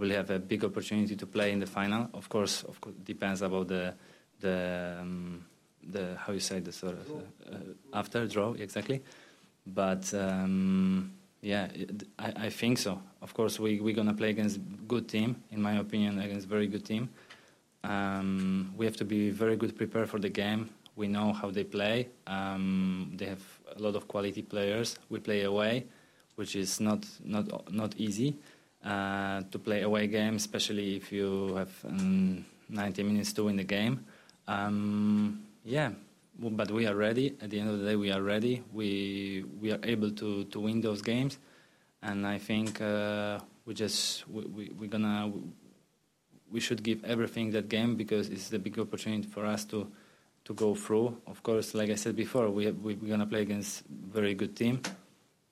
will 0.00 0.10
have 0.10 0.30
a 0.30 0.38
big 0.38 0.64
opportunity 0.64 1.14
to 1.14 1.26
play 1.26 1.52
in 1.52 1.60
the 1.60 1.66
final. 1.66 2.08
Of 2.14 2.28
course, 2.28 2.64
of 2.64 2.80
course, 2.80 2.94
depends 3.04 3.42
about 3.42 3.68
the 3.68 3.94
the 4.40 4.96
um, 5.00 5.44
the 5.82 6.16
how 6.16 6.32
you 6.32 6.40
say 6.40 6.60
the 6.60 6.72
sort 6.72 6.94
of 6.94 7.10
uh, 7.10 7.56
after 7.92 8.26
draw 8.26 8.54
exactly. 8.54 9.02
But 9.66 10.12
um, 10.14 11.12
yeah, 11.42 11.68
I, 12.18 12.46
I, 12.46 12.48
think 12.48 12.78
so. 12.78 13.00
Of 13.20 13.34
course, 13.34 13.60
we, 13.60 13.78
we're 13.78 13.94
going 13.94 14.08
to 14.08 14.14
play 14.14 14.30
against 14.30 14.58
good 14.88 15.06
team, 15.06 15.36
in 15.50 15.60
my 15.60 15.74
opinion, 15.78 16.18
against 16.18 16.48
very 16.48 16.66
good 16.66 16.84
team. 16.84 17.10
Um, 17.84 18.72
we 18.76 18.86
have 18.86 18.96
to 18.96 19.04
be 19.04 19.30
very 19.30 19.56
good 19.56 19.76
prepared 19.76 20.08
for 20.08 20.18
the 20.18 20.30
game. 20.30 20.70
We 20.96 21.08
know 21.08 21.34
how 21.34 21.50
they 21.50 21.64
play. 21.64 22.08
Um, 22.26 23.12
they 23.16 23.26
have 23.26 23.44
a 23.76 23.80
lot 23.80 23.96
of 23.96 24.08
quality 24.08 24.42
players. 24.42 24.98
We 25.10 25.20
play 25.20 25.42
away, 25.42 25.84
which 26.36 26.56
is 26.56 26.80
not 26.80 27.06
not 27.22 27.70
not 27.70 27.94
easy 27.96 28.36
uh, 28.84 29.42
to 29.50 29.58
play 29.58 29.82
away 29.82 30.06
game, 30.06 30.36
especially 30.36 30.96
if 30.96 31.12
you 31.12 31.54
have 31.56 31.84
um, 31.84 32.44
90 32.68 33.02
minutes 33.02 33.32
to 33.34 33.44
win 33.44 33.56
the 33.56 33.64
game. 33.64 34.04
Um, 34.48 35.42
yeah, 35.64 35.90
but 36.38 36.70
we 36.70 36.86
are 36.86 36.94
ready. 36.94 37.36
At 37.40 37.50
the 37.50 37.60
end 37.60 37.70
of 37.70 37.78
the 37.78 37.84
day, 37.84 37.96
we 37.96 38.10
are 38.10 38.22
ready. 38.22 38.62
We 38.72 39.44
we 39.60 39.72
are 39.72 39.80
able 39.82 40.10
to, 40.12 40.44
to 40.44 40.60
win 40.60 40.80
those 40.80 41.02
games, 41.02 41.38
and 42.02 42.26
I 42.26 42.38
think 42.38 42.80
uh, 42.80 43.40
we 43.66 43.74
just 43.74 44.26
we, 44.28 44.46
we 44.46 44.70
we're 44.70 44.88
gonna 44.88 45.30
we 46.50 46.60
should 46.60 46.82
give 46.82 47.04
everything 47.04 47.50
that 47.52 47.68
game 47.68 47.94
because 47.96 48.28
it's 48.28 48.48
the 48.48 48.58
big 48.58 48.78
opportunity 48.78 49.28
for 49.28 49.44
us 49.44 49.64
to 49.66 49.86
to 50.44 50.54
go 50.54 50.74
through. 50.74 51.18
Of 51.26 51.42
course, 51.42 51.74
like 51.74 51.90
I 51.90 51.96
said 51.96 52.16
before, 52.16 52.50
we 52.50 52.70
we're 52.70 52.96
gonna 52.96 53.26
play 53.26 53.42
against 53.42 53.84
very 53.86 54.34
good 54.34 54.56
team, 54.56 54.80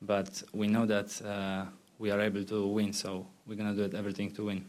but 0.01 0.43
we 0.53 0.67
know 0.67 0.87
that 0.87 1.23
uh, 1.23 1.67
we 1.99 2.11
are 2.11 2.21
able 2.21 2.45
to 2.45 2.67
win. 2.67 2.93
So 2.93 3.27
we're 3.47 3.57
gonna 3.57 3.75
do 3.75 3.97
everything 3.97 4.33
to 4.33 4.45
win. 4.45 4.63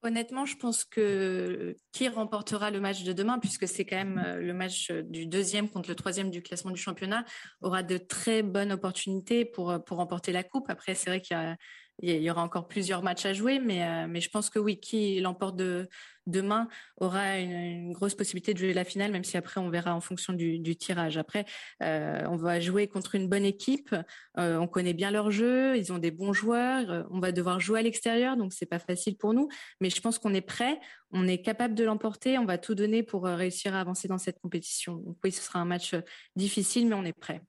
Honnêtement, 0.00 0.46
je 0.46 0.56
pense 0.56 0.84
que 0.84 1.74
qui 1.90 2.08
remportera 2.08 2.70
le 2.70 2.80
match 2.80 3.02
de 3.02 3.12
demain, 3.12 3.40
puisque 3.40 3.66
c'est 3.66 3.84
quand 3.84 3.96
même 3.96 4.22
euh, 4.24 4.36
le 4.36 4.54
match 4.54 4.92
du 4.92 5.26
deuxième 5.26 5.68
contre 5.68 5.88
le 5.88 5.96
troisième 5.96 6.30
du 6.30 6.40
classement 6.40 6.70
du 6.70 6.80
championnat, 6.80 7.24
aura 7.62 7.82
de 7.82 7.98
très 7.98 8.44
bonnes 8.44 8.70
opportunités 8.70 9.44
pour, 9.44 9.82
pour 9.84 9.96
remporter 9.96 10.30
la 10.30 10.44
coupe. 10.44 10.70
Après, 10.70 10.94
c'est 10.94 11.10
vrai 11.10 11.20
qu'il 11.20 11.36
y 11.36 11.40
a 11.40 11.56
il 12.00 12.22
y 12.22 12.30
aura 12.30 12.42
encore 12.42 12.68
plusieurs 12.68 13.02
matchs 13.02 13.26
à 13.26 13.32
jouer, 13.32 13.58
mais, 13.58 13.82
euh, 13.84 14.20
je 14.20 14.28
pense 14.28 14.50
que 14.50 14.58
oui, 14.58 14.78
qui 14.78 15.20
l'emporte 15.20 15.56
de, 15.56 15.88
demain 16.26 16.68
aura 16.98 17.38
une, 17.38 17.92
grosse 17.92 18.14
possibilité 18.14 18.54
de 18.54 18.58
jouer 18.58 18.72
la 18.72 18.84
finale, 18.84 19.10
même 19.10 19.24
si 19.24 19.36
après 19.36 19.60
on 19.60 19.68
verra 19.68 19.94
en 19.94 20.00
fonction 20.00 20.32
du, 20.32 20.76
tirage. 20.76 21.16
Après, 21.16 21.44
euh, 21.82 22.24
on 22.28 22.36
va 22.36 22.60
jouer 22.60 22.86
contre 22.86 23.14
une 23.14 23.28
bonne 23.28 23.44
équipe, 23.44 23.94
euh, 24.38 24.58
on 24.58 24.68
connaît 24.68 24.92
bien 24.92 25.10
leur 25.10 25.30
jeu, 25.30 25.76
ils 25.76 25.92
ont 25.92 25.98
des 25.98 26.10
bons 26.10 26.32
joueurs, 26.32 27.06
on 27.10 27.18
va 27.18 27.32
devoir 27.32 27.58
jouer 27.58 27.80
à 27.80 27.82
l'extérieur, 27.82 28.36
donc 28.36 28.52
c'est 28.52 28.66
pas 28.66 28.78
facile 28.78 29.16
pour 29.16 29.34
nous, 29.34 29.48
mais 29.80 29.90
je 29.90 30.00
pense 30.00 30.18
qu'on 30.18 30.34
est 30.34 30.40
prêt, 30.40 30.78
on 31.10 31.26
est 31.26 31.42
capable 31.42 31.74
de 31.74 31.84
l'emporter, 31.84 32.38
on 32.38 32.44
va 32.44 32.58
tout 32.58 32.74
donner 32.74 33.02
pour 33.02 33.24
réussir 33.24 33.74
à 33.74 33.80
avancer 33.80 34.06
dans 34.08 34.18
cette 34.18 34.38
compétition. 34.40 35.02
Oui, 35.24 35.32
ce 35.32 35.42
sera 35.42 35.58
un 35.58 35.64
match 35.64 35.94
difficile, 36.36 36.86
mais 36.86 36.94
on 36.94 37.04
est 37.04 37.18
prêt. 37.18 37.42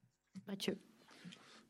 Mathieu. 0.48 0.79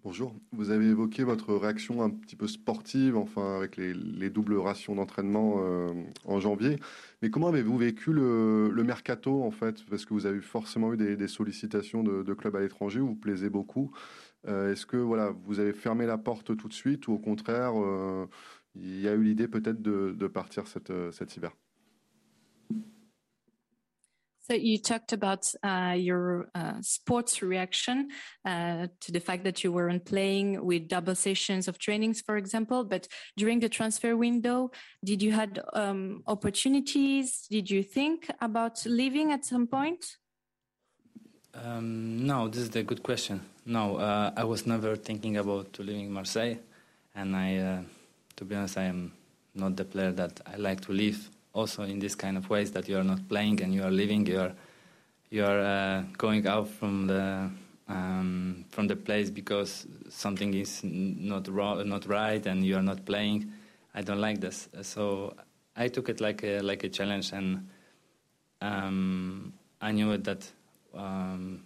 Bonjour. 0.04 0.34
Vous 0.54 0.70
avez 0.70 0.86
évoqué 0.88 1.26
votre 1.26 1.54
réaction 1.56 2.02
un 2.02 2.10
petit 2.10 2.38
peu 2.38 2.48
sportive, 2.48 3.18
enfin 3.18 3.58
avec 3.58 3.76
les, 3.76 3.94
les 3.94 4.30
doubles 4.30 4.56
rations 4.58 4.96
d'entraînement 4.96 5.58
euh, 5.60 5.94
en 6.24 6.40
janvier. 6.40 6.78
Mais 7.22 7.30
comment 7.30 7.50
avez-vous 7.50 7.78
vécu 7.78 8.14
le, 8.14 8.72
mercato 8.86 9.44
en 9.44 9.52
fait? 9.52 9.84
Parce 9.90 10.06
que 10.06 10.14
vous 10.14 10.26
avez 10.26 10.40
forcément 10.40 10.94
eu 10.94 10.98
des, 10.98 11.28
sollicitations 11.28 12.02
de, 12.02 12.34
clubs 12.34 12.56
à 12.56 12.62
l'étranger, 12.62 13.02
vous 13.02 13.08
vous 13.10 13.16
plaisez 13.16 13.50
beaucoup. 13.50 13.92
Euh, 14.48 14.72
Est-ce 14.72 14.86
que 14.86 14.96
voilà, 14.96 15.32
vous 15.44 15.60
avez 15.60 15.74
fermé 15.74 16.06
la 16.06 16.18
porte 16.18 16.56
tout 16.56 16.70
de 16.70 16.74
suite 16.74 17.10
ou 17.10 17.14
au 17.14 17.20
contraire, 17.20 17.74
euh, 17.76 18.26
il 18.76 19.02
y 19.02 19.08
a 19.10 19.14
eu 19.14 19.24
l'idée 19.24 19.50
peut-être 19.50 19.82
de, 19.82 20.28
partir 20.28 20.66
cet 20.68 21.36
hiver? 21.36 21.52
So 24.50 24.56
you 24.56 24.80
talked 24.80 25.14
about 25.14 25.54
uh, 25.62 25.94
your 25.96 26.50
uh, 26.56 26.82
sports 26.82 27.44
reaction 27.44 28.10
uh, 28.44 28.88
to 29.02 29.12
the 29.12 29.20
fact 29.20 29.44
that 29.44 29.64
you 29.64 29.72
weren't 29.72 30.06
playing 30.06 30.66
with 30.66 30.88
double 30.88 31.14
sessions 31.14 31.68
of 31.68 31.78
trainings, 31.78 32.22
for 32.22 32.36
example. 32.36 32.84
But 32.84 33.08
during 33.38 33.60
the 33.60 33.70
transfer 33.70 34.18
window, 34.18 34.72
did 35.06 35.22
you 35.22 35.34
had 35.34 35.60
um, 35.74 36.24
opportunities? 36.26 37.46
Did 37.48 37.70
you 37.70 37.84
think 37.84 38.28
about 38.42 38.84
leaving 38.88 39.32
at 39.32 39.46
some 39.46 39.68
point? 39.68 40.04
Um, 41.54 42.26
no, 42.26 42.48
this 42.48 42.64
is 42.64 42.76
a 42.76 42.82
good 42.82 43.04
question. 43.04 43.42
No, 43.68 43.98
uh, 43.98 44.32
I 44.36 44.46
was 44.46 44.66
never 44.66 44.96
thinking 44.96 45.38
about 45.38 45.78
leaving 45.78 46.12
Marseille, 46.12 46.58
and 47.14 47.36
I, 47.36 47.58
uh, 47.58 47.82
to 48.38 48.46
be 48.46 48.56
honest, 48.56 48.80
I 48.80 48.86
am 48.86 49.12
not 49.54 49.76
the 49.76 49.86
player 49.86 50.12
that 50.14 50.42
I 50.48 50.56
like 50.56 50.82
to 50.82 50.92
leave 50.92 51.30
also 51.54 51.84
in 51.84 52.00
this 52.00 52.16
kind 52.16 52.38
of 52.38 52.50
ways 52.50 52.72
that 52.72 52.88
you 52.88 52.98
are 52.98 53.04
not 53.04 53.28
playing 53.28 53.62
and 53.62 53.74
you 53.74 53.84
are 53.84 53.92
living, 53.92 54.26
you 54.26 54.40
are 54.40 54.54
you 55.30 55.46
are 55.46 55.60
uh, 55.60 56.04
going 56.18 56.48
out 56.48 56.68
from 56.68 57.08
the 57.08 57.50
um, 57.88 58.66
from 58.70 58.88
the 58.88 58.96
place 58.96 59.30
because 59.30 59.88
something 60.10 60.54
is 60.54 60.82
not 60.84 61.48
wrong, 61.48 61.88
not 61.88 62.08
right, 62.08 62.46
and 62.46 62.66
you 62.66 62.76
are 62.76 62.84
not 62.84 63.06
playing. 63.06 63.52
I 63.94 64.02
don't 64.02 64.22
like 64.22 64.40
this, 64.40 64.70
so 64.82 65.36
I 65.76 65.88
took 65.88 66.10
it 66.10 66.22
like 66.22 66.44
a 66.44 66.62
like 66.62 66.84
a 66.84 66.90
challenge, 66.90 67.32
and 67.34 67.68
um, 68.62 69.54
I 69.82 69.92
knew 69.92 70.18
that 70.18 70.52
um, 70.94 71.64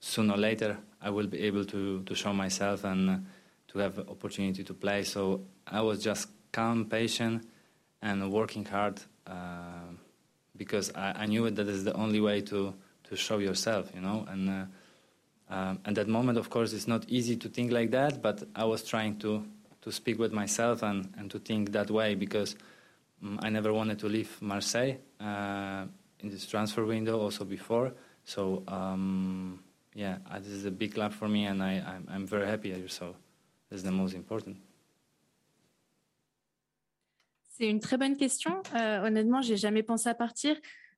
sooner 0.00 0.34
or 0.34 0.38
later 0.38 0.78
I 1.00 1.10
will 1.10 1.26
be 1.26 1.40
able 1.40 1.64
to 1.66 2.02
to 2.02 2.14
show 2.14 2.32
myself 2.32 2.84
and 2.84 3.10
uh, 3.10 3.16
to 3.68 3.78
have 3.78 3.98
opportunity 3.98 4.64
to 4.64 4.74
play. 4.74 5.02
So 5.04 5.40
I 5.66 5.80
was 5.80 6.02
just 6.02 6.28
calm, 6.52 6.84
patient, 6.84 7.46
and 8.02 8.30
working 8.30 8.66
hard 8.66 9.00
uh, 9.26 9.92
because 10.56 10.92
I, 10.94 11.22
I, 11.22 11.26
knew 11.26 11.48
that 11.48 11.68
is 11.68 11.84
the 11.84 11.94
only 11.94 12.20
way 12.20 12.40
to 12.42 12.74
to 13.04 13.16
show 13.16 13.38
yourself, 13.38 13.90
you 13.94 14.00
know. 14.00 14.26
And 14.28 14.48
uh, 14.48 14.64
Um, 15.52 15.80
at 15.84 15.94
that 15.96 16.08
moment, 16.08 16.38
of 16.38 16.48
course, 16.48 16.72
it's 16.72 16.88
not 16.88 17.04
easy 17.08 17.36
to 17.36 17.48
think 17.48 17.72
like 17.72 17.90
that, 17.90 18.22
but 18.22 18.42
I 18.56 18.64
was 18.64 18.82
trying 18.82 19.18
to, 19.18 19.44
to 19.82 19.92
speak 19.92 20.18
with 20.18 20.32
myself 20.32 20.82
and, 20.82 21.12
and 21.18 21.30
to 21.30 21.38
think 21.38 21.72
that 21.72 21.90
way 21.90 22.14
because 22.14 22.56
um, 23.22 23.38
I 23.42 23.50
never 23.50 23.70
wanted 23.70 23.98
to 23.98 24.08
leave 24.08 24.40
Marseille 24.40 24.96
uh, 25.20 25.84
in 26.20 26.30
this 26.30 26.46
transfer 26.46 26.86
window, 26.86 27.20
also 27.20 27.44
before. 27.44 27.92
So, 28.24 28.62
um, 28.66 29.62
yeah, 29.94 30.18
this 30.38 30.48
is 30.48 30.64
a 30.64 30.70
big 30.70 30.94
club 30.94 31.12
for 31.12 31.28
me, 31.28 31.44
and 31.44 31.62
I, 31.62 31.72
I'm, 31.86 32.08
I'm 32.10 32.26
very 32.26 32.46
happy. 32.46 32.72
So, 32.88 33.14
that's 33.68 33.82
the 33.82 33.92
most 33.92 34.14
important. 34.14 34.56
C'est 37.62 37.70
une 37.70 37.78
très 37.78 37.96
bonne 37.96 38.16
question. 38.16 38.60
Euh, 38.74 39.06
honnêtement, 39.06 39.40
j'ai 39.40 39.56
jamais 39.56 39.84
pensé 39.84 40.08
à 40.08 40.14
partir. 40.14 40.56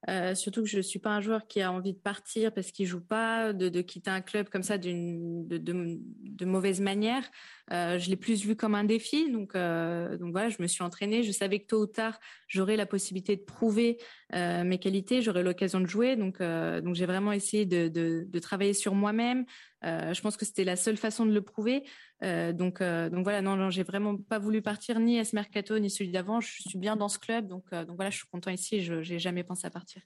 Euh, 0.09 0.35
surtout 0.35 0.63
que 0.63 0.69
je 0.69 0.81
suis 0.81 0.99
pas 0.99 1.11
un 1.11 1.21
joueur 1.21 1.47
qui 1.47 1.61
a 1.61 1.71
envie 1.71 1.93
de 1.93 1.99
partir 1.99 2.53
parce 2.55 2.71
qu'il 2.71 2.87
joue 2.87 3.03
pas, 3.03 3.53
de, 3.53 3.81
quitter 3.83 4.11
un 4.11 4.23
club 4.23 4.49
comme 4.49 4.63
ça 4.63 4.79
d'une 4.79 5.47
de, 5.47 6.45
mauvaise 6.47 6.81
manière. 6.81 7.23
Euh, 7.71 7.99
je 7.99 8.09
l'ai 8.09 8.17
plus 8.17 8.43
vu 8.43 8.57
comme 8.57 8.75
un 8.75 8.85
défi, 8.85 9.31
donc 9.31 9.55
euh, 9.55 10.17
donc 10.17 10.33
voilà, 10.33 10.49
je 10.49 10.57
me 10.61 10.67
suis 10.67 10.83
entraînée. 10.83 11.23
Je 11.23 11.33
savais 11.33 11.59
que 11.59 11.67
tôt 11.67 11.83
ou 11.83 11.87
tard 11.87 12.19
j'aurais 12.49 12.77
la 12.77 12.87
possibilité 12.87 13.37
de 13.37 13.43
prouver 13.43 13.99
euh, 14.35 14.65
mes 14.65 14.79
qualités, 14.79 15.21
j'aurais 15.21 15.43
l'occasion 15.43 15.81
de 15.81 15.87
jouer. 15.87 16.17
Donc 16.17 16.39
donc 16.41 16.95
j'ai 16.95 17.07
vraiment 17.07 17.33
essayé 17.33 17.67
de, 17.67 17.89
de 17.89 18.39
travailler 18.39 18.73
sur 18.73 18.95
moi-même. 18.95 19.45
Euh, 19.85 20.15
je 20.15 20.21
pense 20.21 20.37
que 20.37 20.45
c'était 20.45 20.65
la 20.65 20.77
seule 20.77 20.97
façon 20.97 21.27
de 21.27 21.33
le 21.33 21.43
prouver. 21.43 21.85
donc 22.23 22.83
donc 22.83 23.23
voilà, 23.25 23.43
non 23.43 23.57
non, 23.57 23.71
j'ai 23.71 23.83
vraiment 23.83 24.17
pas 24.17 24.39
voulu 24.39 24.63
partir 24.63 24.99
ni 24.99 25.19
à 25.19 25.25
ce 25.25 25.37
mercato 25.37 25.79
ni 25.79 25.91
celui 25.91 26.11
d'avant. 26.11 26.41
Je 26.41 26.63
suis 26.63 26.79
bien 26.79 26.97
dans 26.97 27.09
ce 27.09 27.19
club, 27.19 27.47
donc 27.49 27.71
donc 27.71 27.97
voilà, 27.97 28.11
je 28.11 28.17
suis 28.17 28.27
content 28.27 28.51
ici. 28.51 28.81
Je 28.81 29.03
j'ai 29.03 29.19
jamais 29.19 29.45
pensé 29.45 29.67
à 29.67 29.71
partir. 29.71 30.03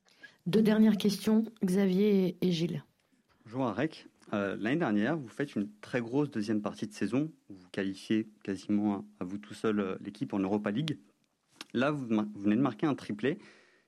Deux 0.47 0.62
dernières 0.62 0.97
questions, 0.97 1.44
Xavier 1.62 2.37
et 2.40 2.50
Gilles. 2.50 2.82
Bonjour 3.44 3.66
Arek. 3.66 4.08
Euh, 4.35 4.56
l'année 4.61 4.76
dernière, 4.76 5.16
vous 5.16 5.28
faites 5.28 5.56
une 5.56 5.68
très 5.80 6.00
grosse 6.00 6.30
deuxième 6.30 6.61
partie 6.61 6.87
de 6.87 6.92
saison 6.92 7.30
où 7.49 7.54
vous 7.54 7.68
qualifiez 7.73 8.28
quasiment 8.42 9.06
à 9.20 9.25
vous 9.25 9.38
tout 9.38 9.54
seul 9.54 9.80
euh, 9.80 9.97
l'équipe 10.00 10.35
en 10.35 10.38
Europa 10.38 10.70
League. 10.70 10.99
Là, 11.73 11.90
vous, 11.90 12.06
venez 12.06 12.56
de 12.56 12.61
marquer 12.61 12.87
un 12.87 12.94
triplé. 12.94 13.38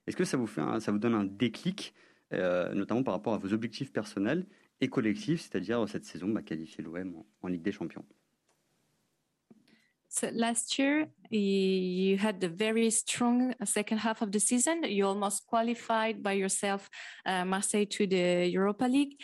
Est-ce 0.07 0.17
que 0.17 0.25
ça 0.25 0.37
vous, 0.37 0.47
fait 0.47 0.63
ça 0.81 0.93
vous 0.93 0.99
donne 0.99 1.15
un 1.15 1.25
déclic, 1.25 1.95
euh, 2.33 2.73
notamment 2.75 3.03
par 3.03 3.15
rapport 3.15 3.35
à 3.35 3.39
vos 3.39 3.53
objectifs 3.53 3.93
personnels? 3.93 4.47
Et 4.81 4.89
collectifs, 4.89 5.43
c'est-à-dire 5.43 5.89
cette 5.89 6.05
saison, 6.05 6.29
bah, 6.29 6.43
qualifier 6.43 6.83
l'OM 6.83 7.17
en, 7.17 7.27
en 7.43 7.49
Ligue 7.49 7.63
des 7.63 7.73
Champions 7.73 8.05
So 10.13 10.27
last 10.33 10.77
year, 10.77 11.07
you 11.31 12.19
had 12.19 12.41
the 12.41 12.49
very 12.49 12.91
strong 12.91 13.55
second 13.65 13.99
half 13.99 14.23
of 14.23 14.33
the 14.33 14.41
season. 14.41 14.83
You 14.83 15.07
almost 15.07 15.47
qualified 15.47 16.21
by 16.21 16.33
yourself 16.33 16.91
uh, 17.25 17.45
Marseille 17.45 17.87
to 17.87 18.09
the 18.09 18.51
Europa 18.51 18.87
League. 18.87 19.17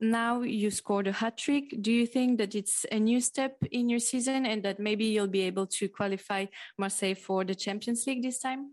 now 0.00 0.40
you 0.42 0.70
scored 0.70 1.06
a 1.06 1.12
hat 1.12 1.36
trick. 1.36 1.74
Do 1.80 1.92
you 1.92 2.06
think 2.06 2.38
that 2.38 2.54
it's 2.54 2.86
a 2.90 2.98
new 2.98 3.20
step 3.20 3.56
in 3.70 3.88
your 3.88 3.98
season 3.98 4.46
and 4.46 4.62
that 4.62 4.80
maybe 4.80 5.04
you'll 5.04 5.28
be 5.28 5.42
able 5.42 5.66
to 5.66 5.88
qualify 5.88 6.46
Marseille 6.78 7.14
for 7.14 7.44
the 7.44 7.54
Champions 7.54 8.06
League 8.06 8.22
this 8.22 8.38
time? 8.38 8.72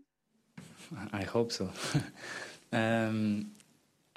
I 1.12 1.24
hope 1.24 1.52
so. 1.52 1.70
um, 2.72 3.52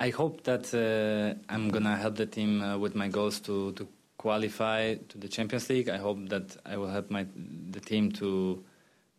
I 0.01 0.10
hope 0.10 0.46
that 0.46 0.74
uh, 0.74 1.39
I'm 1.48 1.70
gonna 1.70 1.96
help 1.96 2.15
the 2.15 2.25
team 2.25 2.63
uh, 2.63 2.75
with 2.75 2.96
my 2.96 3.08
goals 3.08 3.39
to, 3.41 3.72
to 3.74 3.88
qualify 4.17 4.96
to 4.96 5.17
the 5.20 5.27
Champions 5.27 5.70
League. 5.70 5.89
I 5.89 5.98
hope 5.98 6.27
that 6.29 6.58
I 6.65 6.77
will 6.77 6.89
help 6.89 7.12
my 7.12 7.27
the 7.70 7.79
team 7.79 8.12
to 8.13 8.63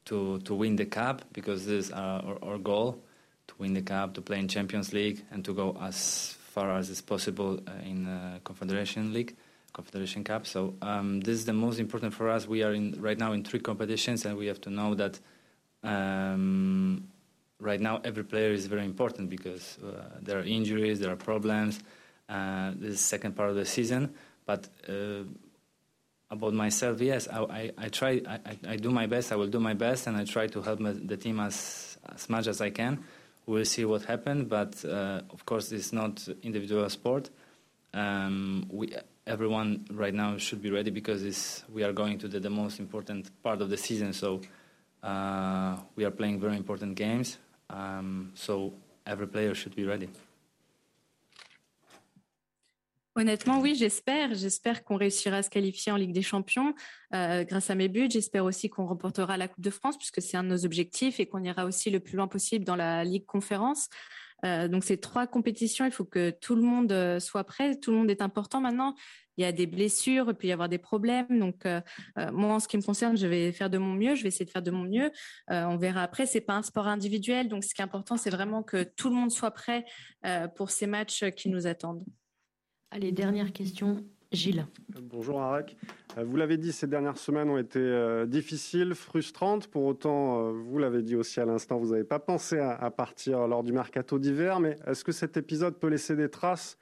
to 0.06 0.40
to 0.40 0.54
win 0.56 0.74
the 0.74 0.86
cup 0.86 1.22
because 1.32 1.66
this 1.66 1.86
is 1.86 1.92
our, 1.92 2.36
our 2.42 2.58
goal 2.58 3.00
to 3.46 3.54
win 3.58 3.74
the 3.74 3.82
cup, 3.82 4.14
to 4.14 4.20
play 4.22 4.40
in 4.40 4.48
Champions 4.48 4.92
League, 4.92 5.24
and 5.30 5.44
to 5.44 5.54
go 5.54 5.76
as 5.80 6.34
far 6.50 6.76
as 6.76 6.90
is 6.90 7.00
possible 7.00 7.60
uh, 7.68 7.88
in 7.88 8.08
uh, 8.08 8.40
Confederation 8.42 9.12
League, 9.12 9.36
Confederation 9.72 10.24
Cup. 10.24 10.48
So 10.48 10.74
um, 10.82 11.20
this 11.20 11.36
is 11.38 11.44
the 11.44 11.52
most 11.52 11.78
important 11.78 12.12
for 12.12 12.28
us. 12.28 12.48
We 12.48 12.64
are 12.64 12.72
in 12.72 13.00
right 13.00 13.18
now 13.18 13.34
in 13.34 13.44
three 13.44 13.60
competitions, 13.60 14.26
and 14.26 14.36
we 14.36 14.46
have 14.46 14.60
to 14.62 14.70
know 14.70 14.96
that 14.96 15.20
um, 15.84 17.06
right 17.62 17.80
now 17.80 18.00
every 18.04 18.24
player 18.24 18.52
is 18.52 18.66
very 18.66 18.84
important 18.84 19.30
because 19.30 19.78
uh, 19.78 20.18
there 20.20 20.38
are 20.38 20.44
injuries, 20.44 21.00
there 21.00 21.12
are 21.12 21.16
problems. 21.16 21.80
Uh, 22.28 22.72
this 22.76 23.00
second 23.00 23.36
part 23.36 23.50
of 23.50 23.56
the 23.56 23.66
season, 23.66 24.14
but 24.46 24.68
uh, 24.88 25.24
about 26.30 26.54
myself, 26.54 27.00
yes, 27.00 27.28
I, 27.28 27.40
I, 27.42 27.70
I 27.76 27.88
try, 27.88 28.22
I, 28.26 28.38
I, 28.66 28.76
do 28.76 28.90
my 28.90 29.06
best. 29.06 29.32
I 29.32 29.36
will 29.36 29.48
do 29.48 29.60
my 29.60 29.74
best, 29.74 30.06
and 30.06 30.16
I 30.16 30.24
try 30.24 30.46
to 30.46 30.62
help 30.62 30.78
the 30.80 31.16
team 31.16 31.40
as 31.40 31.98
as 32.14 32.30
much 32.30 32.46
as 32.46 32.60
I 32.60 32.70
can 32.70 33.04
we'll 33.46 33.64
see 33.64 33.84
what 33.84 34.04
happens. 34.04 34.44
But 34.48 34.84
uh, 34.84 35.22
of 35.30 35.44
course, 35.44 35.72
it's 35.72 35.92
not 35.92 36.26
individual 36.42 36.88
sport. 36.90 37.30
Um, 37.94 38.66
we 38.70 38.94
everyone 39.26 39.86
right 39.92 40.14
now 40.14 40.36
should 40.36 40.62
be 40.62 40.70
ready 40.70 40.90
because 40.90 41.62
we 41.72 41.84
are 41.84 41.92
going 41.92 42.18
to 42.18 42.26
the, 42.26 42.40
the, 42.40 42.50
most 42.50 42.80
important 42.80 43.30
part 43.40 43.60
of 43.60 43.70
the 43.70 43.76
season. 43.76 44.12
So 44.12 44.40
uh, 45.00 45.76
we 45.94 46.04
are 46.04 46.10
playing 46.10 46.40
very 46.40 46.56
important 46.56 46.96
games. 46.96 47.38
Um, 47.72 48.30
so 48.34 48.74
every 49.06 49.26
player 49.26 49.54
should 49.54 49.74
be 49.74 49.86
ready. 49.86 50.08
Honnêtement, 53.14 53.60
oui, 53.60 53.74
j'espère. 53.74 54.34
J'espère 54.34 54.84
qu'on 54.84 54.96
réussira 54.96 55.36
à 55.36 55.42
se 55.42 55.50
qualifier 55.50 55.92
en 55.92 55.96
Ligue 55.96 56.12
des 56.12 56.22
Champions 56.22 56.74
euh, 57.14 57.44
grâce 57.44 57.68
à 57.68 57.74
mes 57.74 57.88
buts. 57.88 58.08
J'espère 58.10 58.46
aussi 58.46 58.70
qu'on 58.70 58.86
remportera 58.86 59.36
la 59.36 59.48
Coupe 59.48 59.62
de 59.62 59.70
France 59.70 59.98
puisque 59.98 60.22
c'est 60.22 60.38
un 60.38 60.44
de 60.44 60.48
nos 60.48 60.64
objectifs 60.64 61.20
et 61.20 61.26
qu'on 61.26 61.42
ira 61.42 61.66
aussi 61.66 61.90
le 61.90 62.00
plus 62.00 62.16
loin 62.16 62.26
possible 62.26 62.64
dans 62.64 62.76
la 62.76 63.04
Ligue 63.04 63.26
Conférence. 63.26 63.88
Euh, 64.44 64.68
donc 64.68 64.84
ces 64.84 64.98
trois 64.98 65.26
compétitions, 65.26 65.84
il 65.84 65.92
faut 65.92 66.04
que 66.04 66.30
tout 66.30 66.54
le 66.54 66.62
monde 66.62 66.92
euh, 66.92 67.20
soit 67.20 67.44
prêt. 67.44 67.76
Tout 67.76 67.92
le 67.92 67.98
monde 67.98 68.10
est 68.10 68.22
important 68.22 68.60
maintenant. 68.60 68.94
Il 69.36 69.42
y 69.42 69.46
a 69.46 69.52
des 69.52 69.66
blessures, 69.66 70.26
il 70.28 70.34
peut 70.34 70.46
y 70.46 70.52
avoir 70.52 70.68
des 70.68 70.78
problèmes. 70.78 71.38
Donc 71.38 71.64
moi, 72.32 72.54
en 72.54 72.60
ce 72.60 72.68
qui 72.68 72.76
me 72.76 72.82
concerne, 72.82 73.16
je 73.16 73.26
vais 73.26 73.50
faire 73.52 73.70
de 73.70 73.78
mon 73.78 73.94
mieux. 73.94 74.14
Je 74.14 74.22
vais 74.22 74.28
essayer 74.28 74.44
de 74.44 74.50
faire 74.50 74.60
de 74.60 74.70
mon 74.70 74.84
mieux. 74.84 75.10
on 75.48 75.78
verra 75.78 76.02
après. 76.02 76.26
C'est 76.26 76.42
pas 76.42 76.54
un 76.54 76.62
sport 76.62 76.86
individuel, 76.86 77.48
donc 77.48 77.64
ce 77.64 77.74
qui 77.74 77.80
est 77.80 77.84
important, 77.84 78.18
c'est 78.18 78.28
vraiment 78.28 78.62
que 78.62 78.82
tout 78.82 79.08
le 79.08 79.14
monde 79.14 79.30
soit 79.30 79.50
prêt 79.50 79.86
pour 80.54 80.70
ces 80.70 80.86
matchs 80.86 81.24
qui 81.30 81.48
nous 81.48 81.66
attendent. 81.66 82.04
Allez, 82.90 83.10
dernière 83.10 83.54
question. 83.54 84.04
Gilles. 84.32 84.66
Bonjour 85.00 85.40
Arek. 85.40 85.76
Euh, 86.18 86.24
vous 86.24 86.36
l'avez 86.36 86.56
dit, 86.56 86.72
ces 86.72 86.86
dernières 86.86 87.16
semaines 87.16 87.50
ont 87.50 87.58
été 87.58 87.78
euh, 87.78 88.26
difficiles, 88.26 88.94
frustrantes. 88.94 89.68
Pour 89.68 89.84
autant, 89.84 90.38
euh, 90.38 90.52
vous 90.52 90.78
l'avez 90.78 91.02
dit 91.02 91.16
aussi 91.16 91.40
à 91.40 91.44
l'instant, 91.44 91.78
vous 91.78 91.92
n'avez 91.92 92.04
pas 92.04 92.18
pensé 92.18 92.58
à, 92.58 92.90
partir 92.90 93.46
lors 93.46 93.62
du 93.62 93.72
mercato 93.72 94.18
d'hiver. 94.18 94.60
Mais 94.60 94.76
est-ce 94.86 95.04
que 95.04 95.12
cet 95.12 95.36
épisode 95.36 95.78
peut 95.78 95.88
laisser 95.88 96.16
des 96.16 96.28
traces? 96.28 96.78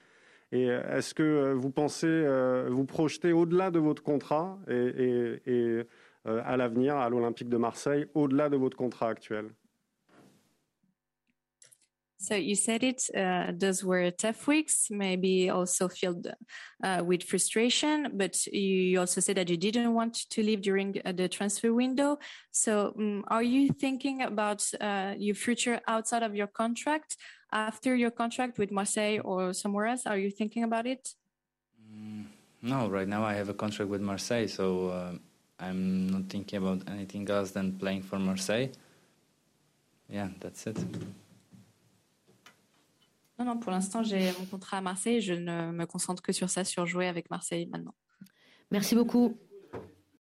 Et 0.53 0.65
est-ce 0.65 1.15
que 1.15 1.53
vous 1.53 1.71
pensez 1.71 2.27
vous 2.69 2.85
projeter 2.85 3.33
au-delà 3.33 3.71
de 3.71 3.79
votre 3.79 4.03
contrat 4.03 4.59
et 4.67 5.87
à 6.25 6.57
l'avenir 6.57 6.97
à 6.97 7.09
l'Olympique 7.09 7.49
de 7.49 7.57
Marseille, 7.57 8.07
au-delà 8.15 8.49
de 8.49 8.57
votre 8.57 8.77
contrat 8.77 9.11
actuel? 9.11 9.51
So 12.21 12.35
you 12.35 12.55
said 12.55 12.83
it, 12.85 13.03
uh, 13.17 13.53
those 13.57 13.83
were 13.83 14.11
tough 14.11 14.47
weeks, 14.47 14.89
maybe 14.91 15.49
also 15.49 15.89
filled 15.89 16.27
uh, 16.85 17.03
with 17.03 17.23
frustration, 17.23 18.11
but 18.13 18.47
you 18.47 19.01
also 19.01 19.23
said 19.23 19.39
that 19.39 19.49
you 19.49 19.57
didn't 19.57 19.95
want 19.95 20.29
to 20.29 20.43
leave 20.43 20.61
during 20.61 21.01
uh, 21.03 21.13
the 21.13 21.29
transfer 21.29 21.73
window. 21.73 22.19
So 22.51 22.93
um, 22.99 23.25
are 23.29 23.43
you 23.43 23.71
thinking 23.73 24.21
about 24.21 24.63
uh, 24.83 25.15
your 25.17 25.35
future 25.35 25.81
outside 25.89 26.23
of 26.23 26.35
your 26.37 26.49
contract, 26.49 27.17
after 27.53 27.97
your 27.97 28.11
contract 28.11 28.59
with 28.59 28.71
Marseille 28.71 29.21
or 29.25 29.55
somewhere 29.55 29.87
else? 29.87 30.05
Are 30.05 30.19
you 30.19 30.31
thinking 30.31 30.63
about 30.63 30.87
it? 30.87 31.09
Mm, 31.91 32.27
no, 32.61 32.91
right 32.91 33.09
now 33.09 33.25
I 33.25 33.33
have 33.33 33.49
a 33.49 33.55
contract 33.55 33.91
with 33.91 34.03
Marseille, 34.03 34.47
so 34.47 34.89
uh, 34.89 35.13
I'm 35.59 36.11
not 36.11 36.29
thinking 36.29 36.59
about 36.59 36.87
anything 36.87 37.31
else 37.31 37.53
than 37.53 37.79
playing 37.79 38.03
for 38.03 38.19
Marseille. 38.19 38.69
Yeah, 40.11 40.29
that's 40.39 40.67
it. 40.67 40.77
Non, 43.45 43.59
pour 43.59 43.73
l'instant, 43.73 44.03
j'ai 44.03 44.33
mon 44.39 44.45
contrat 44.47 44.79
à 44.79 44.81
Marseille. 44.81 45.21
Je 45.21 45.33
ne 45.33 45.73
me 45.73 45.87
concentre 45.87 46.23
que 46.23 46.33
sur 46.33 46.51
ça, 46.51 46.65
sur 46.65 46.87
jouer 46.87 47.09
avec 47.09 47.31
Marseille 47.31 47.67
maintenant. 47.67 47.95
Merci 48.71 48.95
beaucoup. 48.95 49.39